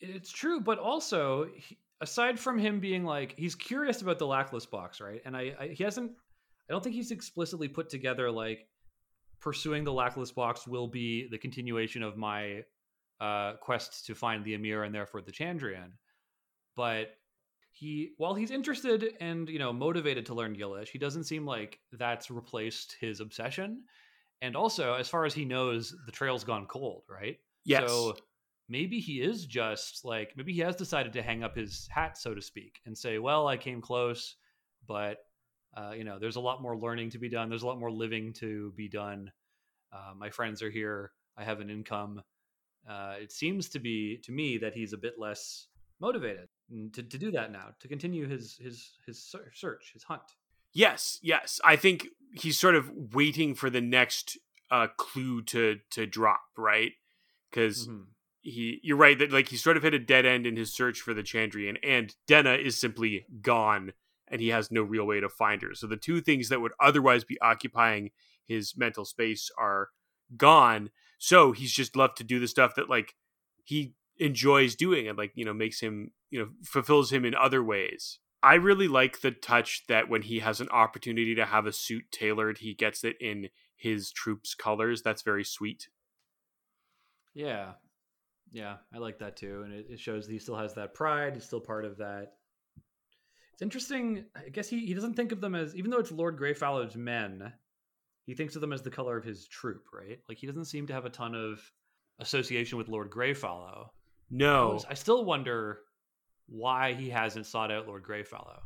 it's 0.00 0.30
true 0.30 0.60
but 0.60 0.78
also 0.78 1.48
he, 1.56 1.78
aside 2.00 2.38
from 2.38 2.58
him 2.58 2.78
being 2.78 3.04
like 3.04 3.34
he's 3.36 3.54
curious 3.54 4.02
about 4.02 4.18
the 4.18 4.26
lackless 4.26 4.66
box 4.66 5.00
right 5.00 5.22
and 5.24 5.36
I, 5.36 5.54
I 5.58 5.68
he 5.68 5.82
hasn't 5.82 6.12
i 6.68 6.72
don't 6.72 6.82
think 6.82 6.94
he's 6.94 7.10
explicitly 7.10 7.68
put 7.68 7.88
together 7.88 8.30
like 8.30 8.68
pursuing 9.40 9.84
the 9.84 9.92
lackless 9.92 10.32
box 10.32 10.66
will 10.66 10.88
be 10.88 11.28
the 11.30 11.38
continuation 11.38 12.02
of 12.02 12.16
my 12.16 12.62
uh, 13.20 13.54
quest 13.60 14.06
to 14.06 14.14
find 14.14 14.44
the 14.44 14.54
Amyr 14.54 14.84
and 14.84 14.94
therefore 14.94 15.22
the 15.22 15.32
Chandrian. 15.32 15.92
But 16.76 17.10
he, 17.78 18.10
while 18.16 18.34
he's 18.34 18.50
interested 18.50 19.14
and 19.20 19.48
you 19.48 19.58
know 19.58 19.72
motivated 19.72 20.26
to 20.26 20.34
learn 20.34 20.54
Yllish, 20.54 20.90
he 20.90 20.98
doesn't 20.98 21.24
seem 21.24 21.46
like 21.46 21.78
that's 21.92 22.30
replaced 22.30 22.96
his 23.00 23.20
obsession. 23.20 23.84
And 24.42 24.56
also, 24.56 24.94
as 24.94 25.08
far 25.08 25.24
as 25.24 25.34
he 25.34 25.44
knows, 25.44 25.94
the 26.06 26.12
trail's 26.12 26.44
gone 26.44 26.66
cold, 26.66 27.02
right? 27.08 27.38
Yes. 27.64 27.88
So 27.88 28.16
maybe 28.68 29.00
he 29.00 29.20
is 29.20 29.46
just 29.46 30.04
like 30.04 30.32
maybe 30.36 30.52
he 30.52 30.60
has 30.60 30.76
decided 30.76 31.12
to 31.12 31.22
hang 31.22 31.44
up 31.44 31.56
his 31.56 31.88
hat, 31.90 32.18
so 32.18 32.34
to 32.34 32.42
speak, 32.42 32.80
and 32.84 32.96
say, 32.96 33.18
"Well, 33.18 33.46
I 33.46 33.56
came 33.56 33.80
close, 33.80 34.36
but 34.86 35.18
uh, 35.76 35.92
you 35.96 36.04
know, 36.04 36.18
there's 36.18 36.36
a 36.36 36.40
lot 36.40 36.60
more 36.62 36.76
learning 36.76 37.10
to 37.10 37.18
be 37.18 37.28
done. 37.28 37.48
There's 37.48 37.62
a 37.62 37.66
lot 37.66 37.78
more 37.78 37.92
living 37.92 38.32
to 38.34 38.72
be 38.76 38.88
done. 38.88 39.30
Uh, 39.92 40.14
my 40.16 40.30
friends 40.30 40.62
are 40.62 40.70
here. 40.70 41.12
I 41.36 41.44
have 41.44 41.60
an 41.60 41.70
income. 41.70 42.22
Uh, 42.88 43.14
it 43.20 43.30
seems 43.30 43.68
to 43.68 43.78
be 43.78 44.18
to 44.24 44.32
me 44.32 44.58
that 44.58 44.74
he's 44.74 44.92
a 44.92 44.98
bit 44.98 45.14
less 45.18 45.68
motivated 46.00 46.47
to, 46.92 47.02
to 47.02 47.18
do 47.18 47.30
that 47.30 47.50
now 47.52 47.68
to 47.80 47.88
continue 47.88 48.28
his 48.28 48.58
his 48.60 48.92
his 49.06 49.22
search 49.54 49.90
his 49.92 50.02
hunt 50.02 50.22
yes 50.74 51.18
yes 51.22 51.60
i 51.64 51.76
think 51.76 52.06
he's 52.34 52.58
sort 52.58 52.74
of 52.74 52.90
waiting 53.14 53.54
for 53.54 53.70
the 53.70 53.80
next 53.80 54.38
uh, 54.70 54.86
clue 54.98 55.40
to 55.42 55.78
to 55.90 56.06
drop, 56.06 56.42
right? 56.56 56.92
Because 57.50 57.88
Mhm. 57.88 58.06
he, 58.42 58.80
you're 58.82 58.98
right 58.98 59.18
that 59.18 59.32
like 59.32 59.48
he 59.48 59.56
sort 59.56 59.78
of 59.78 59.82
hit 59.82 59.94
a 59.94 59.98
dead 59.98 60.26
end 60.26 60.46
in 60.46 60.56
his 60.56 60.74
search 60.74 61.00
for 61.00 61.14
the 61.14 61.22
Chandrian, 61.22 61.78
and 61.82 62.14
Denna 62.26 62.52
is 62.52 62.78
simply 62.78 63.24
gone, 63.40 63.94
and 64.26 64.40
he 64.42 64.48
has 64.48 64.70
no 64.70 64.82
real 64.82 65.06
way 65.06 65.20
to 65.20 65.28
find 65.30 65.62
her. 65.62 65.74
So 65.74 65.86
the 65.86 65.96
two 65.96 66.20
things 66.20 66.50
that 66.50 66.60
would 66.60 66.72
otherwise 66.78 67.24
be 67.24 67.40
occupying 67.40 68.10
his 68.44 68.76
mental 68.76 69.06
space 69.06 69.50
are 69.58 69.88
gone. 70.36 70.90
So 71.18 71.52
he's 71.52 71.72
just 71.72 71.96
left 71.96 72.18
to 72.18 72.24
do 72.24 72.38
the 72.38 72.46
stuff 72.48 72.74
that 72.74 72.90
like 72.90 73.14
he 73.64 73.94
enjoys 74.18 74.74
doing 74.74 75.08
and 75.08 75.16
like 75.16 75.32
you 75.34 75.44
know 75.44 75.54
makes 75.54 75.80
him 75.80 76.10
you 76.30 76.38
know 76.38 76.48
fulfills 76.64 77.12
him 77.12 77.24
in 77.24 77.34
other 77.34 77.62
ways. 77.62 78.18
I 78.42 78.54
really 78.54 78.88
like 78.88 79.20
the 79.20 79.32
touch 79.32 79.84
that 79.88 80.08
when 80.08 80.22
he 80.22 80.38
has 80.38 80.60
an 80.60 80.68
opportunity 80.70 81.34
to 81.34 81.44
have 81.44 81.66
a 81.66 81.72
suit 81.72 82.04
tailored, 82.12 82.58
he 82.58 82.72
gets 82.72 83.02
it 83.02 83.16
in 83.20 83.48
his 83.76 84.12
troops' 84.12 84.54
colors. 84.54 85.02
That's 85.02 85.22
very 85.22 85.44
sweet. 85.44 85.88
Yeah. 87.34 87.72
Yeah, 88.50 88.76
I 88.94 88.98
like 88.98 89.18
that 89.18 89.36
too. 89.36 89.62
And 89.64 89.72
it, 89.74 89.86
it 89.90 90.00
shows 90.00 90.26
that 90.26 90.32
he 90.32 90.38
still 90.38 90.56
has 90.56 90.74
that 90.74 90.94
pride. 90.94 91.34
He's 91.34 91.44
still 91.44 91.60
part 91.60 91.84
of 91.84 91.98
that. 91.98 92.34
It's 93.52 93.62
interesting. 93.62 94.24
I 94.36 94.48
guess 94.50 94.68
he, 94.68 94.86
he 94.86 94.94
doesn't 94.94 95.14
think 95.14 95.32
of 95.32 95.40
them 95.40 95.54
as, 95.54 95.74
even 95.74 95.90
though 95.90 95.98
it's 95.98 96.12
Lord 96.12 96.38
Greyfallow's 96.38 96.96
men, 96.96 97.52
he 98.24 98.34
thinks 98.34 98.54
of 98.54 98.60
them 98.60 98.72
as 98.72 98.82
the 98.82 98.90
color 98.90 99.16
of 99.16 99.24
his 99.24 99.48
troop, 99.48 99.86
right? 99.92 100.20
Like 100.28 100.38
he 100.38 100.46
doesn't 100.46 100.66
seem 100.66 100.86
to 100.86 100.92
have 100.92 101.04
a 101.04 101.10
ton 101.10 101.34
of 101.34 101.60
association 102.20 102.78
with 102.78 102.88
Lord 102.88 103.10
Greyfallow. 103.10 103.88
No, 104.30 104.80
I 104.88 104.94
still 104.94 105.24
wonder 105.24 105.78
why 106.48 106.94
he 106.94 107.10
hasn't 107.10 107.46
sought 107.46 107.70
out 107.70 107.86
Lord 107.86 108.04
Greyfallow. 108.04 108.60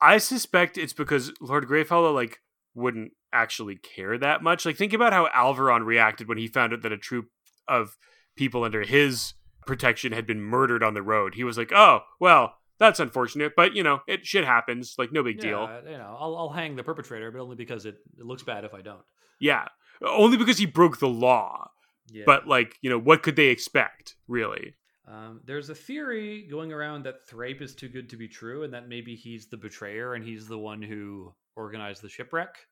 I 0.00 0.18
suspect 0.18 0.78
it's 0.78 0.92
because 0.92 1.32
Lord 1.40 1.66
Greyfallow 1.66 2.14
like 2.14 2.38
wouldn't 2.74 3.12
actually 3.32 3.76
care 3.76 4.18
that 4.18 4.42
much. 4.42 4.66
Like 4.66 4.76
think 4.76 4.92
about 4.92 5.12
how 5.12 5.28
Alveron 5.28 5.84
reacted 5.84 6.28
when 6.28 6.38
he 6.38 6.46
found 6.46 6.72
out 6.72 6.82
that 6.82 6.92
a 6.92 6.98
troop 6.98 7.26
of 7.68 7.96
people 8.36 8.64
under 8.64 8.82
his 8.82 9.34
protection 9.66 10.12
had 10.12 10.26
been 10.26 10.42
murdered 10.42 10.82
on 10.82 10.94
the 10.94 11.02
road. 11.02 11.34
He 11.34 11.44
was 11.44 11.56
like, 11.56 11.72
"Oh, 11.72 12.00
well, 12.20 12.54
that's 12.78 13.00
unfortunate, 13.00 13.52
but 13.56 13.74
you 13.74 13.82
know, 13.82 14.00
it 14.06 14.26
shit 14.26 14.44
happens. 14.44 14.94
Like 14.98 15.12
no 15.12 15.22
big 15.22 15.38
deal." 15.38 15.68
You 15.86 15.98
know, 15.98 16.16
I'll, 16.18 16.36
I'll 16.36 16.50
hang 16.50 16.76
the 16.76 16.82
perpetrator, 16.82 17.30
but 17.30 17.40
only 17.40 17.56
because 17.56 17.86
it, 17.86 17.96
it 18.18 18.26
looks 18.26 18.42
bad 18.42 18.64
if 18.64 18.74
I 18.74 18.82
don't. 18.82 19.02
Yeah. 19.40 19.66
Only 20.02 20.36
because 20.36 20.58
he 20.58 20.66
broke 20.66 20.98
the 20.98 21.08
law. 21.08 21.70
Yeah. 22.10 22.24
But 22.26 22.46
like, 22.46 22.76
you 22.82 22.90
know, 22.90 22.98
what 22.98 23.22
could 23.22 23.36
they 23.36 23.46
expect, 23.46 24.16
really? 24.28 24.74
Um, 25.06 25.40
there's 25.44 25.68
a 25.68 25.74
theory 25.74 26.46
going 26.50 26.72
around 26.72 27.04
that 27.04 27.28
Threpe 27.28 27.60
is 27.60 27.74
too 27.74 27.88
good 27.88 28.08
to 28.10 28.16
be 28.16 28.28
true, 28.28 28.62
and 28.62 28.72
that 28.72 28.88
maybe 28.88 29.14
he's 29.14 29.46
the 29.46 29.56
betrayer 29.56 30.14
and 30.14 30.24
he's 30.24 30.48
the 30.48 30.58
one 30.58 30.80
who 30.80 31.34
organized 31.56 32.02
the 32.02 32.08
shipwreck. 32.08 32.66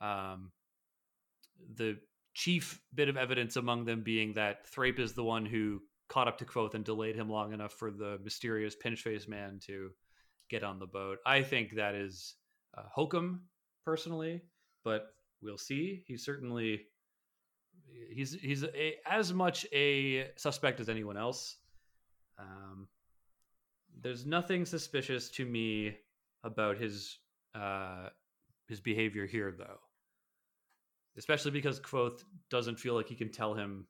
Um, 0.00 0.52
the 1.74 1.98
chief 2.34 2.80
bit 2.94 3.08
of 3.08 3.16
evidence 3.16 3.56
among 3.56 3.84
them 3.84 4.02
being 4.02 4.34
that 4.34 4.66
Threpe 4.66 4.98
is 4.98 5.12
the 5.12 5.24
one 5.24 5.46
who 5.46 5.80
caught 6.08 6.28
up 6.28 6.38
to 6.38 6.44
Kvothe 6.44 6.74
and 6.74 6.84
delayed 6.84 7.16
him 7.16 7.28
long 7.28 7.52
enough 7.52 7.72
for 7.72 7.90
the 7.90 8.18
mysterious 8.22 8.76
pinch-faced 8.76 9.28
man 9.28 9.58
to 9.66 9.90
get 10.48 10.62
on 10.62 10.78
the 10.78 10.86
boat. 10.86 11.18
I 11.26 11.42
think 11.42 11.74
that 11.74 11.94
is 11.94 12.34
uh, 12.76 12.82
hokum, 12.94 13.42
personally, 13.84 14.42
but 14.84 15.08
we'll 15.42 15.58
see. 15.58 16.04
He's 16.06 16.24
certainly 16.24 16.82
he's 18.10 18.34
he's 18.34 18.64
a, 18.64 18.94
as 19.06 19.32
much 19.32 19.66
a 19.72 20.28
suspect 20.36 20.80
as 20.80 20.88
anyone 20.88 21.16
else. 21.16 21.56
Um, 22.38 22.88
there's 24.02 24.26
nothing 24.26 24.66
suspicious 24.66 25.30
to 25.30 25.44
me 25.44 25.96
about 26.44 26.76
his 26.76 27.18
uh, 27.54 28.08
his 28.68 28.80
behavior 28.80 29.26
here, 29.26 29.54
though. 29.56 29.78
Especially 31.16 31.50
because 31.50 31.80
Kvothe 31.80 32.22
doesn't 32.50 32.78
feel 32.78 32.94
like 32.94 33.08
he 33.08 33.14
can 33.14 33.30
tell 33.32 33.54
him 33.54 33.86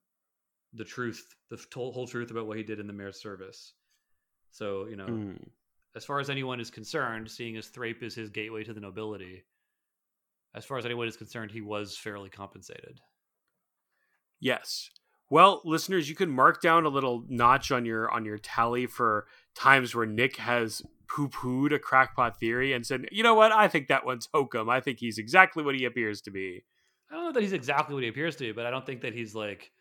the 0.75 0.85
truth, 0.85 1.35
the 1.51 1.57
f- 1.57 1.67
whole 1.73 2.07
truth 2.07 2.31
about 2.31 2.47
what 2.47 2.57
he 2.57 2.63
did 2.63 2.79
in 2.79 2.87
the 2.87 2.93
mayor's 2.93 3.21
service. 3.21 3.73
So, 4.53 4.87
you 4.87 4.97
know, 4.97 5.07
Mm. 5.07 5.49
as 5.97 6.05
far 6.05 6.21
as 6.21 6.31
anyone 6.31 6.61
is 6.61 6.71
concerned, 6.71 7.29
seeing 7.31 7.57
as 7.57 7.69
Threpe 7.69 8.03
is 8.03 8.15
his 8.15 8.31
gateway 8.31 8.63
to 8.65 8.73
the 8.73 8.81
nobility, 8.81 9.45
as 10.55 10.65
far 10.65 10.79
as 10.79 10.85
anyone 10.87 11.09
is 11.09 11.17
concerned, 11.17 11.51
he 11.51 11.61
was 11.61 11.97
fairly 11.99 12.31
compensated. 12.31 13.01
Yes. 14.39 14.91
Well, 15.29 15.61
listeners, 15.65 16.09
you 16.09 16.15
can 16.15 16.31
mark 16.31 16.61
down 16.61 16.85
a 16.85 16.89
little 16.89 17.25
notch 17.29 17.73
on 17.73 17.85
your 17.85 18.11
on 18.11 18.25
your 18.25 18.39
tally 18.39 18.87
for 18.87 19.27
times 19.55 19.95
where 19.95 20.07
Nick 20.07 20.37
has 20.37 20.83
poo-pooed 21.09 21.73
a 21.73 21.79
crackpot 21.79 22.39
theory 22.39 22.73
and 22.73 22.87
said, 22.87 23.09
"You 23.11 23.23
know 23.23 23.35
what? 23.35 23.53
I 23.53 23.69
think 23.69 23.89
that 23.89 24.07
one's 24.07 24.29
hokum. 24.33 24.69
I 24.69 24.81
think 24.81 24.99
he's 25.01 25.19
exactly 25.19 25.65
what 25.65 25.75
he 25.75 25.85
appears 25.85 26.21
to 26.23 26.31
be." 26.31 26.65
I 27.11 27.15
don't 27.15 27.25
know 27.25 27.33
that 27.33 27.43
he's 27.43 27.53
exactly 27.53 27.95
what 27.95 28.03
he 28.03 28.09
appears 28.09 28.37
to 28.37 28.45
be, 28.45 28.53
but 28.53 28.67
I 28.67 28.71
don't 28.71 28.87
think 28.87 29.01
that 29.03 29.15
he's 29.15 29.35
like 29.35 29.73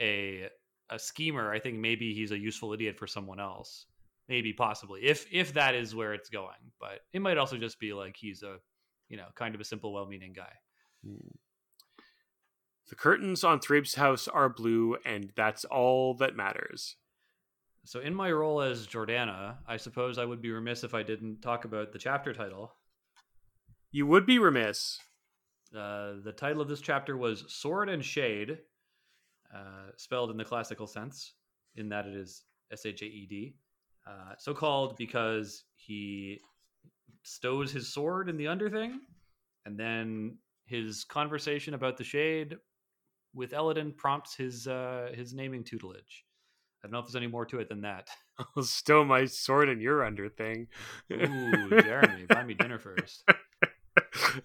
a 0.00 0.48
a 0.90 0.98
schemer. 0.98 1.52
I 1.52 1.58
think 1.58 1.78
maybe 1.78 2.14
he's 2.14 2.30
a 2.30 2.38
useful 2.38 2.72
idiot 2.72 2.98
for 2.98 3.06
someone 3.06 3.40
else. 3.40 3.86
Maybe 4.28 4.52
possibly. 4.52 5.02
If 5.02 5.26
if 5.32 5.54
that 5.54 5.74
is 5.74 5.94
where 5.94 6.14
it's 6.14 6.30
going. 6.30 6.72
But 6.80 7.00
it 7.12 7.20
might 7.20 7.38
also 7.38 7.56
just 7.56 7.80
be 7.80 7.92
like 7.92 8.16
he's 8.16 8.42
a 8.42 8.58
you 9.08 9.16
know, 9.16 9.26
kind 9.34 9.54
of 9.54 9.60
a 9.60 9.64
simple, 9.64 9.92
well 9.92 10.06
meaning 10.06 10.32
guy. 10.32 10.52
Hmm. 11.06 11.28
The 12.88 12.94
curtains 12.94 13.42
on 13.42 13.60
Threpe's 13.60 13.94
house 13.94 14.28
are 14.28 14.48
blue, 14.48 14.96
and 15.06 15.32
that's 15.36 15.64
all 15.64 16.14
that 16.14 16.36
matters. 16.36 16.96
So 17.84 18.00
in 18.00 18.14
my 18.14 18.30
role 18.30 18.60
as 18.60 18.86
Jordana, 18.86 19.56
I 19.66 19.76
suppose 19.78 20.18
I 20.18 20.24
would 20.24 20.42
be 20.42 20.50
remiss 20.50 20.84
if 20.84 20.94
I 20.94 21.02
didn't 21.02 21.42
talk 21.42 21.64
about 21.64 21.92
the 21.92 21.98
chapter 21.98 22.32
title. 22.32 22.72
You 23.90 24.06
would 24.06 24.26
be 24.26 24.38
remiss. 24.38 24.98
Uh, 25.74 26.14
the 26.22 26.34
title 26.36 26.62
of 26.62 26.68
this 26.68 26.80
chapter 26.80 27.16
was 27.16 27.44
Sword 27.48 27.88
and 27.88 28.04
Shade, 28.04 28.58
uh, 29.54 29.90
spelled 29.96 30.30
in 30.30 30.36
the 30.36 30.44
classical 30.44 30.86
sense, 30.86 31.34
in 31.76 31.88
that 31.88 32.06
it 32.06 32.14
is 32.14 32.44
S 32.72 32.86
H 32.86 33.02
A 33.02 33.06
E 33.06 33.26
D. 33.28 33.54
Uh, 34.06 34.34
so 34.38 34.52
called 34.52 34.96
because 34.96 35.64
he 35.76 36.40
stows 37.22 37.72
his 37.72 37.92
sword 37.92 38.28
in 38.28 38.36
the 38.36 38.48
underthing, 38.48 39.00
and 39.64 39.78
then 39.78 40.36
his 40.66 41.04
conversation 41.04 41.74
about 41.74 41.96
the 41.96 42.04
shade 42.04 42.56
with 43.34 43.52
Elodin 43.52 43.92
prompts 43.92 44.34
his 44.36 44.66
uh, 44.66 45.10
his 45.14 45.34
naming 45.34 45.64
tutelage. 45.64 46.24
I 46.82 46.86
don't 46.86 46.92
know 46.92 46.98
if 46.98 47.06
there's 47.06 47.16
any 47.16 47.26
more 47.26 47.46
to 47.46 47.60
it 47.60 47.68
than 47.68 47.80
that. 47.82 48.08
I'll 48.56 48.62
stow 48.62 49.04
my 49.04 49.24
sword 49.24 49.68
in 49.68 49.80
your 49.80 50.04
under 50.04 50.28
thing. 50.28 50.68
Ooh, 51.10 51.80
Jeremy, 51.80 52.26
buy 52.28 52.44
me 52.44 52.54
dinner 52.54 52.78
first. 52.78 53.24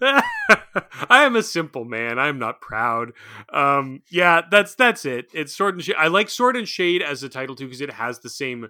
I 0.00 1.24
am 1.24 1.36
a 1.36 1.42
simple 1.42 1.84
man. 1.84 2.18
I'm 2.18 2.38
not 2.38 2.60
proud. 2.60 3.12
Um, 3.52 4.02
yeah, 4.10 4.42
that's 4.50 4.74
that's 4.74 5.04
it. 5.04 5.26
It's 5.34 5.54
sword 5.54 5.74
and 5.74 5.84
shade. 5.84 5.96
I 5.98 6.08
like 6.08 6.30
sword 6.30 6.56
and 6.56 6.66
shade 6.66 7.02
as 7.02 7.22
a 7.22 7.28
title 7.28 7.56
too 7.56 7.66
because 7.66 7.80
it 7.80 7.92
has 7.92 8.20
the 8.20 8.30
same 8.30 8.68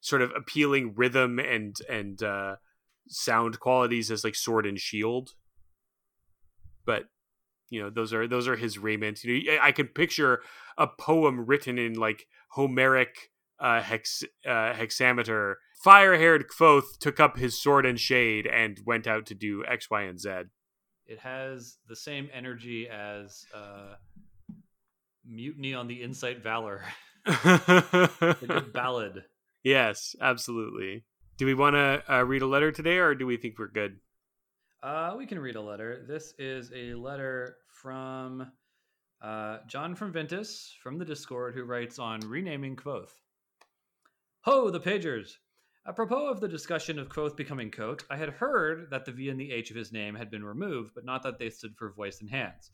sort 0.00 0.22
of 0.22 0.32
appealing 0.36 0.94
rhythm 0.96 1.38
and 1.38 1.76
and 1.88 2.22
uh, 2.22 2.56
sound 3.08 3.60
qualities 3.60 4.10
as 4.10 4.24
like 4.24 4.34
sword 4.34 4.66
and 4.66 4.80
shield. 4.80 5.34
But 6.84 7.04
you 7.70 7.82
know 7.82 7.90
those 7.90 8.12
are 8.12 8.26
those 8.26 8.48
are 8.48 8.56
his 8.56 8.78
raiment. 8.78 9.22
You 9.24 9.44
know, 9.44 9.58
I 9.62 9.72
can 9.72 9.88
picture 9.88 10.40
a 10.78 10.86
poem 10.86 11.46
written 11.46 11.78
in 11.78 11.94
like 11.94 12.26
Homeric 12.50 13.30
uh, 13.58 13.80
hex 13.80 14.22
uh, 14.46 14.72
hexameter. 14.72 15.56
Fire-haired 15.82 16.46
Kvothe 16.48 16.98
took 16.98 17.20
up 17.20 17.36
his 17.36 17.60
sword 17.60 17.84
and 17.84 18.00
shade 18.00 18.46
and 18.46 18.80
went 18.86 19.06
out 19.06 19.26
to 19.26 19.34
do 19.34 19.62
X, 19.66 19.90
Y, 19.90 20.02
and 20.02 20.18
Z. 20.18 20.30
It 21.06 21.20
has 21.20 21.76
the 21.86 21.94
same 21.94 22.28
energy 22.32 22.88
as 22.88 23.44
uh, 23.54 23.94
Mutiny 25.24 25.74
on 25.74 25.86
the 25.86 26.02
Insight 26.02 26.42
Valor, 26.42 26.82
ballad. 28.72 29.24
yes, 29.62 30.16
absolutely. 30.20 31.04
Do 31.36 31.46
we 31.46 31.54
want 31.54 31.74
to 31.74 32.02
uh, 32.12 32.22
read 32.22 32.42
a 32.42 32.46
letter 32.46 32.72
today, 32.72 32.98
or 32.98 33.14
do 33.14 33.26
we 33.26 33.36
think 33.36 33.58
we're 33.58 33.68
good? 33.68 33.98
Uh, 34.82 35.14
we 35.16 35.26
can 35.26 35.38
read 35.38 35.56
a 35.56 35.60
letter. 35.60 36.04
This 36.06 36.34
is 36.38 36.70
a 36.74 36.94
letter 36.94 37.56
from 37.68 38.52
uh, 39.22 39.58
John 39.66 39.94
from 39.94 40.12
Vintas 40.12 40.70
from 40.82 40.98
the 40.98 41.04
Discord 41.04 41.54
who 41.54 41.64
writes 41.64 41.98
on 41.98 42.20
renaming 42.20 42.76
Kvothe. 42.76 43.10
Ho, 44.42 44.70
the 44.70 44.80
pagers! 44.80 45.38
Apropos 45.88 46.28
of 46.28 46.40
the 46.40 46.48
discussion 46.48 46.98
of 46.98 47.08
Kvothe 47.08 47.36
becoming 47.36 47.70
Kote, 47.70 48.04
I 48.10 48.16
had 48.16 48.28
heard 48.28 48.90
that 48.90 49.04
the 49.04 49.12
V 49.12 49.30
and 49.30 49.40
the 49.40 49.52
H 49.52 49.70
of 49.70 49.76
his 49.76 49.92
name 49.92 50.14
had 50.14 50.30
been 50.30 50.44
removed, 50.44 50.92
but 50.94 51.04
not 51.04 51.22
that 51.22 51.38
they 51.38 51.48
stood 51.48 51.76
for 51.76 51.92
voice 51.92 52.20
and 52.20 52.28
hands. 52.28 52.70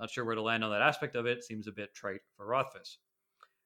Not 0.00 0.10
sure 0.10 0.24
where 0.24 0.34
to 0.34 0.42
land 0.42 0.64
on 0.64 0.70
that 0.70 0.82
aspect 0.82 1.16
of 1.16 1.26
it, 1.26 1.44
seems 1.44 1.66
a 1.66 1.72
bit 1.72 1.94
trite 1.94 2.22
for 2.36 2.46
Rothfuss. 2.46 2.98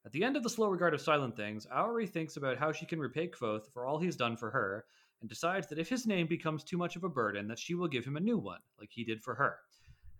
At 0.04 0.12
the 0.12 0.24
end 0.24 0.36
of 0.36 0.42
the 0.42 0.50
slow 0.50 0.68
regard 0.68 0.92
of 0.92 1.00
silent 1.00 1.36
things, 1.36 1.66
Auri 1.66 2.06
thinks 2.06 2.36
about 2.36 2.58
how 2.58 2.72
she 2.72 2.84
can 2.84 2.98
repay 2.98 3.28
Kvothe 3.28 3.70
for 3.72 3.86
all 3.86 3.98
he's 3.98 4.16
done 4.16 4.36
for 4.36 4.50
her, 4.50 4.84
and 5.20 5.28
decides 5.28 5.66
that 5.68 5.78
if 5.78 5.88
his 5.88 6.06
name 6.06 6.26
becomes 6.26 6.62
too 6.62 6.76
much 6.76 6.96
of 6.96 7.04
a 7.04 7.08
burden, 7.08 7.48
that 7.48 7.58
she 7.58 7.74
will 7.74 7.88
give 7.88 8.04
him 8.04 8.16
a 8.16 8.20
new 8.20 8.38
one, 8.38 8.60
like 8.78 8.90
he 8.92 9.04
did 9.04 9.22
for 9.22 9.34
her. 9.34 9.58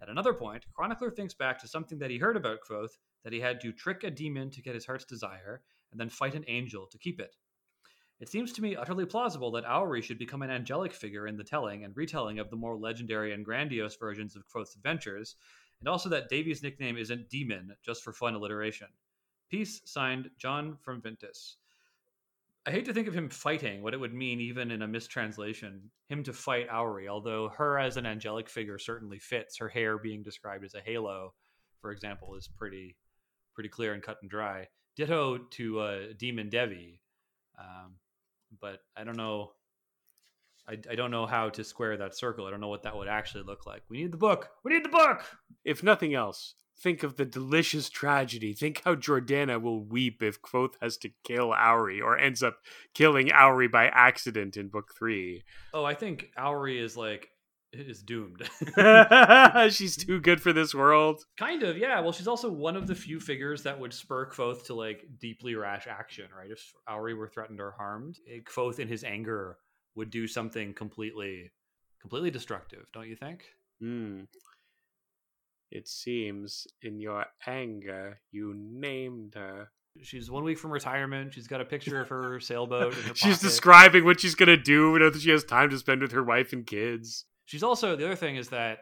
At 0.00 0.08
another 0.08 0.34
point, 0.34 0.66
Chronicler 0.74 1.10
thinks 1.10 1.34
back 1.34 1.58
to 1.60 1.68
something 1.68 1.98
that 1.98 2.10
he 2.10 2.18
heard 2.18 2.36
about 2.36 2.60
Kvothe, 2.60 2.96
that 3.24 3.32
he 3.32 3.40
had 3.40 3.60
to 3.60 3.72
trick 3.72 4.04
a 4.04 4.10
demon 4.10 4.50
to 4.50 4.62
get 4.62 4.74
his 4.74 4.86
heart's 4.86 5.04
desire, 5.04 5.62
and 5.90 6.00
then 6.00 6.10
fight 6.10 6.34
an 6.34 6.44
angel 6.48 6.86
to 6.86 6.98
keep 6.98 7.20
it. 7.20 7.36
It 8.18 8.28
seems 8.30 8.52
to 8.54 8.62
me 8.62 8.76
utterly 8.76 9.04
plausible 9.04 9.50
that 9.52 9.68
Auri 9.68 10.00
should 10.00 10.18
become 10.18 10.42
an 10.42 10.50
angelic 10.50 10.92
figure 10.92 11.26
in 11.26 11.36
the 11.36 11.44
telling 11.44 11.84
and 11.84 11.96
retelling 11.96 12.38
of 12.38 12.48
the 12.50 12.56
more 12.56 12.76
legendary 12.76 13.32
and 13.32 13.44
grandiose 13.44 13.96
versions 13.96 14.36
of 14.36 14.48
Kvothe's 14.48 14.74
adventures, 14.74 15.36
and 15.80 15.88
also 15.88 16.08
that 16.08 16.30
Devi's 16.30 16.62
nickname 16.62 16.96
isn't 16.96 17.28
Demon, 17.28 17.76
just 17.82 18.02
for 18.02 18.12
fun 18.12 18.34
alliteration. 18.34 18.88
Peace, 19.50 19.82
signed 19.84 20.30
John 20.38 20.76
from 20.80 21.02
Vintas. 21.02 21.56
I 22.66 22.72
hate 22.72 22.84
to 22.86 22.92
think 22.92 23.06
of 23.06 23.14
him 23.14 23.28
fighting, 23.28 23.80
what 23.80 23.94
it 23.94 24.00
would 24.00 24.12
mean 24.12 24.40
even 24.40 24.72
in 24.72 24.82
a 24.82 24.88
mistranslation, 24.88 25.90
him 26.08 26.24
to 26.24 26.32
fight 26.32 26.66
Auri, 26.68 27.06
although 27.06 27.48
her 27.50 27.78
as 27.78 27.96
an 27.96 28.06
angelic 28.06 28.48
figure 28.48 28.76
certainly 28.76 29.20
fits. 29.20 29.58
Her 29.58 29.68
hair 29.68 29.98
being 29.98 30.24
described 30.24 30.64
as 30.64 30.74
a 30.74 30.80
halo, 30.80 31.32
for 31.80 31.92
example, 31.92 32.34
is 32.34 32.48
pretty 32.48 32.96
pretty 33.54 33.68
clear 33.68 33.94
and 33.94 34.02
cut 34.02 34.18
and 34.20 34.30
dry. 34.30 34.66
Ditto 34.96 35.38
to 35.38 35.78
uh, 35.78 35.98
Demon 36.18 36.48
Devi. 36.48 37.00
Um, 37.58 37.94
but 38.60 38.80
I 38.96 39.04
don't 39.04 39.16
know. 39.16 39.52
I, 40.68 40.78
I 40.90 40.96
don't 40.96 41.12
know 41.12 41.26
how 41.26 41.48
to 41.50 41.62
square 41.62 41.96
that 41.96 42.16
circle. 42.16 42.46
I 42.46 42.50
don't 42.50 42.60
know 42.60 42.68
what 42.68 42.82
that 42.82 42.96
would 42.96 43.08
actually 43.08 43.44
look 43.44 43.64
like. 43.64 43.82
We 43.88 43.98
need 43.98 44.12
the 44.12 44.18
book. 44.18 44.50
We 44.64 44.72
need 44.72 44.84
the 44.84 44.90
book. 44.90 45.24
If 45.64 45.84
nothing 45.84 46.14
else, 46.14 46.54
think 46.78 47.02
of 47.02 47.16
the 47.16 47.24
delicious 47.24 47.88
tragedy. 47.88 48.52
Think 48.52 48.82
how 48.84 48.94
Jordana 48.94 49.60
will 49.60 49.84
weep 49.84 50.22
if 50.22 50.40
Kvothe 50.42 50.74
has 50.80 50.96
to 50.98 51.10
kill 51.24 51.52
Auri 51.52 52.00
or 52.00 52.18
ends 52.18 52.42
up 52.42 52.58
killing 52.94 53.32
Auri 53.32 53.68
by 53.68 53.86
accident 53.86 54.56
in 54.56 54.68
book 54.68 54.92
three. 54.96 55.44
Oh, 55.72 55.84
I 55.84 55.94
think 55.94 56.30
Auri 56.38 56.78
is 56.78 56.96
like 56.96 57.30
is 57.72 58.02
doomed. 58.02 58.48
she's 59.72 59.96
too 59.96 60.20
good 60.20 60.40
for 60.40 60.52
this 60.52 60.74
world. 60.74 61.22
Kind 61.38 61.62
of, 61.62 61.76
yeah. 61.76 62.00
Well, 62.00 62.12
she's 62.12 62.28
also 62.28 62.50
one 62.50 62.76
of 62.76 62.86
the 62.86 62.94
few 62.94 63.20
figures 63.20 63.62
that 63.64 63.78
would 63.78 63.92
spur 63.92 64.30
Kvothe 64.30 64.64
to 64.66 64.74
like 64.74 65.04
deeply 65.20 65.54
rash 65.54 65.86
action, 65.86 66.26
right? 66.36 66.50
If 66.50 66.72
Auri 66.88 67.14
were 67.14 67.28
threatened 67.28 67.60
or 67.60 67.74
harmed, 67.76 68.18
eh, 68.30 68.40
Kvothe 68.44 68.78
in 68.78 68.88
his 68.88 69.04
anger 69.04 69.58
would 69.94 70.10
do 70.10 70.26
something 70.26 70.74
completely 70.74 71.50
completely 72.00 72.30
destructive, 72.30 72.86
don't 72.92 73.08
you 73.08 73.16
think? 73.16 73.44
Hmm. 73.80 74.22
It 75.70 75.88
seems 75.88 76.66
in 76.82 77.00
your 77.00 77.26
anger 77.46 78.20
you 78.30 78.54
named 78.56 79.34
her. 79.34 79.70
She's 80.02 80.30
one 80.30 80.44
week 80.44 80.58
from 80.58 80.70
retirement. 80.72 81.34
She's 81.34 81.46
got 81.46 81.60
a 81.60 81.64
picture 81.74 82.00
of 82.00 82.08
her 82.08 82.40
sailboat. 82.40 82.94
she's 83.14 83.40
describing 83.40 84.04
what 84.04 84.20
she's 84.20 84.34
gonna 84.34 84.56
do 84.56 84.92
whenever 84.92 85.18
she 85.18 85.30
has 85.30 85.44
time 85.44 85.70
to 85.70 85.78
spend 85.78 86.02
with 86.02 86.12
her 86.12 86.22
wife 86.22 86.52
and 86.52 86.66
kids. 86.66 87.24
She's 87.46 87.62
also 87.62 87.96
the 87.96 88.06
other 88.06 88.16
thing 88.16 88.36
is 88.36 88.48
that 88.50 88.78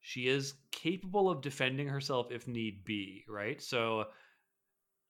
she 0.00 0.28
is 0.28 0.54
capable 0.72 1.30
of 1.30 1.42
defending 1.42 1.88
herself 1.88 2.32
if 2.32 2.48
need 2.48 2.84
be, 2.84 3.24
right? 3.28 3.60
So 3.62 4.06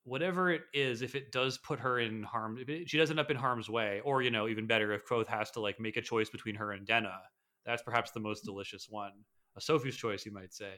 whatever 0.03 0.51
it 0.51 0.61
is, 0.73 1.01
if 1.01 1.15
it 1.15 1.31
does 1.31 1.57
put 1.57 1.79
her 1.79 1.99
in 1.99 2.23
harm, 2.23 2.57
if 2.57 2.69
it, 2.69 2.89
she 2.89 2.97
does 2.97 3.09
end 3.09 3.19
up 3.19 3.31
in 3.31 3.37
harm's 3.37 3.69
way, 3.69 4.01
or 4.03 4.21
you 4.21 4.31
know, 4.31 4.47
even 4.47 4.67
better, 4.67 4.93
if 4.93 5.05
Kvothe 5.05 5.27
has 5.27 5.51
to 5.51 5.59
like 5.59 5.79
make 5.79 5.97
a 5.97 6.01
choice 6.01 6.29
between 6.29 6.55
her 6.55 6.71
and 6.71 6.85
Denna, 6.85 7.19
that's 7.65 7.83
perhaps 7.83 8.11
the 8.11 8.19
most 8.19 8.43
mm. 8.43 8.47
delicious 8.47 8.87
one. 8.89 9.11
A 9.55 9.61
Sophie's 9.61 9.95
choice, 9.95 10.25
you 10.25 10.31
might 10.31 10.53
say. 10.53 10.73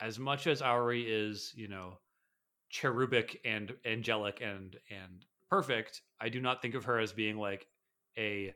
As 0.00 0.18
much 0.18 0.46
as 0.46 0.62
Auri 0.62 1.02
is, 1.02 1.52
you 1.56 1.68
know, 1.68 1.98
cherubic 2.70 3.40
and 3.44 3.72
angelic 3.84 4.40
and 4.42 4.76
and 4.90 5.24
perfect, 5.48 6.02
I 6.20 6.28
do 6.28 6.40
not 6.40 6.60
think 6.60 6.74
of 6.74 6.84
her 6.84 6.98
as 6.98 7.12
being 7.12 7.36
like 7.36 7.66
a 8.18 8.52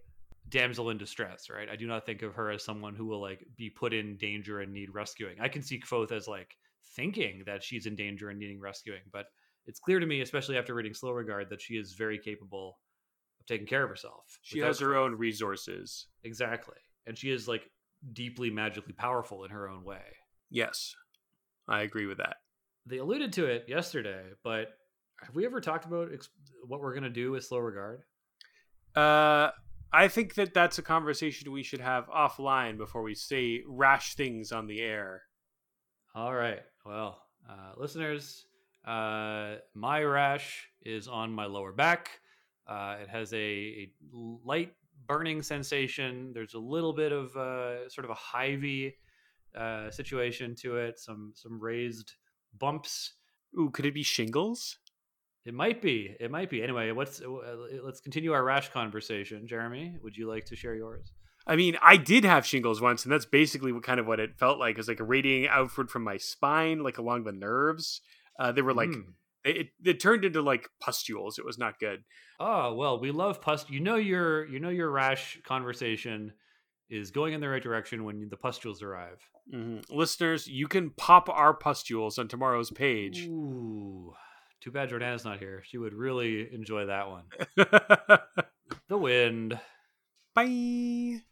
damsel 0.49 0.91
in 0.91 0.99
distress, 0.99 1.49
right? 1.51 1.69
I 1.69 1.77
do 1.77 1.87
not 1.87 2.07
think 2.07 2.23
of 2.23 2.35
her 2.35 2.51
as 2.51 2.65
someone 2.65 2.95
who 2.95 3.07
will 3.07 3.21
like 3.21 3.47
be 3.57 3.71
put 3.71 3.93
in 3.93 4.17
danger 4.17 4.61
and 4.61 4.73
need 4.73 4.93
rescuing. 4.93 5.41
I 5.41 5.49
can 5.49 5.63
see 5.63 5.81
Kvothe 5.81 6.13
as 6.13 6.27
like 6.27 6.57
thinking 6.97 7.43
that 7.47 7.63
she's 7.63 7.87
in 7.87 7.97
danger 7.97 8.31
and 8.31 8.39
needing 8.39 8.61
rescuing, 8.61 9.03
but 9.13 9.27
it's 9.67 9.81
clear 9.81 10.01
to 10.01 10.07
me, 10.07 10.23
especially 10.23 10.57
after 10.57 10.75
reading 10.75 10.95
Slow 10.95 11.13
Regard, 11.13 11.51
that 11.51 11.61
she 11.61 11.75
is 11.75 11.93
very 11.93 12.19
capable 12.19 12.79
of 13.39 13.47
taking 13.47 13.67
care 13.67 13.85
of 13.85 13.91
herself. 13.91 14.39
She 14.43 14.61
has 14.61 14.81
her 14.81 14.97
own 14.97 15.15
resources. 15.15 16.07
Exactly. 16.25 16.79
And 17.07 17.17
she 17.17 17.31
is 17.31 17.47
like 17.47 17.71
deeply 18.13 18.51
magically 18.51 18.95
powerful 18.95 19.45
in 19.45 19.51
her 19.51 19.69
own 19.69 19.85
way. 19.85 20.03
Yes. 20.51 20.95
I 21.69 21.83
agree 21.83 22.07
with 22.07 22.19
that. 22.19 22.37
They 22.87 22.99
alluded 22.99 23.33
to 23.35 23.47
it 23.47 23.67
yesterday, 23.69 24.23
but 24.43 24.69
have 25.23 25.35
we 25.35 25.45
ever 25.45 25.61
talked 25.61 25.85
about 25.85 26.09
ex- 26.13 26.31
what 26.67 26.81
we're 26.81 26.95
going 26.95 27.03
to 27.03 27.11
do 27.11 27.33
with 27.33 27.45
Slow 27.45 27.59
Regard? 27.59 28.03
Uh 28.97 29.51
I 29.93 30.09
think 30.09 30.35
that 30.35 30.53
that's 30.53 30.79
a 30.79 30.83
conversation 30.83 31.51
we 31.51 31.63
should 31.63 31.81
have 31.81 32.09
offline 32.09 32.77
before 32.77 33.03
we 33.03 33.15
say 33.15 33.63
rash 33.67 34.17
things 34.17 34.53
on 34.53 34.67
the 34.67 34.81
air. 34.81 35.23
All 36.15 36.35
right. 36.35 36.61
Well, 36.85 37.23
uh, 37.49 37.73
listeners, 37.77 38.45
uh, 38.87 39.57
my 39.75 40.03
rash 40.03 40.69
is 40.83 41.09
on 41.09 41.33
my 41.33 41.47
lower 41.47 41.73
back. 41.73 42.11
Uh, 42.67 42.97
it 43.01 43.09
has 43.09 43.33
a, 43.33 43.37
a, 43.37 43.93
light 44.13 44.75
burning 45.07 45.41
sensation. 45.41 46.33
There's 46.35 46.55
a 46.55 46.59
little 46.59 46.93
bit 46.93 47.13
of 47.13 47.35
uh, 47.35 47.89
sort 47.89 48.05
of 48.05 48.11
a 48.11 48.15
hivey 48.15 48.93
uh, 49.59 49.91
situation 49.91 50.55
to 50.63 50.77
it. 50.77 50.99
Some 50.99 51.33
some 51.35 51.61
raised 51.61 52.13
bumps. 52.59 53.15
Ooh, 53.59 53.71
could 53.71 53.87
it 53.87 53.95
be 53.95 54.03
shingles? 54.03 54.79
It 55.45 55.55
might 55.55 55.81
be. 55.81 56.15
It 56.21 56.31
might 56.31 56.51
be. 56.51 56.63
Anyway, 56.63 56.91
what's 56.93 57.21
uh, 57.21 57.27
let's 57.83 58.01
continue 58.01 58.33
our 58.33 58.45
rash 58.45 58.71
conversation. 58.71 59.47
Jeremy, 59.47 59.97
would 60.03 60.17
you 60.17 60.29
like 60.29 60.45
to 60.47 60.57
share 60.57 60.75
yours? 60.75 61.13
I 61.47 61.57
mean, 61.57 61.79
I 61.83 61.97
did 61.97 62.25
have 62.25 62.45
shingles 62.45 62.81
once, 62.81 63.05
and 63.05 63.13
that's 63.13 63.25
basically 63.25 63.73
what 63.73 63.83
kind 63.83 63.99
of 63.99 64.07
what 64.07 64.21
it 64.21 64.37
felt 64.39 64.59
like. 64.59 64.79
It's 64.79 64.89
like 64.89 65.01
a 65.01 65.05
radiating 65.05 65.49
outward 65.49 65.91
from 65.91 66.05
my 66.05 66.19
spine, 66.19 66.83
like 66.83 66.99
along 66.99 67.25
the 67.25 67.33
nerves. 67.33 68.03
Uh, 68.39 68.53
they 68.53 68.61
were 68.61 68.75
like 68.75 68.91
mm. 68.91 69.05
it, 69.45 69.69
it 69.83 70.01
turned 70.01 70.27
into 70.27 70.43
like 70.43 70.69
pustules. 70.81 71.39
It 71.39 71.47
was 71.47 71.59
not 71.59 71.81
good. 71.81 72.05
Oh 72.39 72.75
well, 72.75 73.01
we 73.01 73.11
love 73.11 73.41
pust. 73.41 73.71
You 73.71 73.81
know 73.81 73.97
your 73.97 74.47
you 74.47 74.61
know 74.61 74.69
your 74.69 74.91
rash 74.91 75.41
conversation 75.45 76.35
is 76.91 77.11
going 77.11 77.35
in 77.35 77.41
the 77.41 77.49
right 77.49 77.63
direction 77.63 78.05
when 78.05 78.29
the 78.29 78.37
pustules 78.37 78.83
arrive. 78.83 79.21
Mm-hmm. 79.53 79.95
Listeners, 79.95 80.47
you 80.47 80.69
can 80.69 80.91
pop 80.91 81.29
our 81.29 81.55
pustules 81.55 82.19
on 82.19 82.29
tomorrow's 82.29 82.71
page. 82.71 83.27
Ooh. 83.27 84.15
Too 84.61 84.71
bad 84.71 84.91
Jordana's 84.91 85.25
not 85.25 85.39
here. 85.39 85.63
She 85.65 85.79
would 85.79 85.95
really 85.95 86.53
enjoy 86.53 86.87
that 86.87 87.09
one. 87.09 87.25
the 88.89 88.99
wind. 88.99 89.59
Bye. 90.35 91.23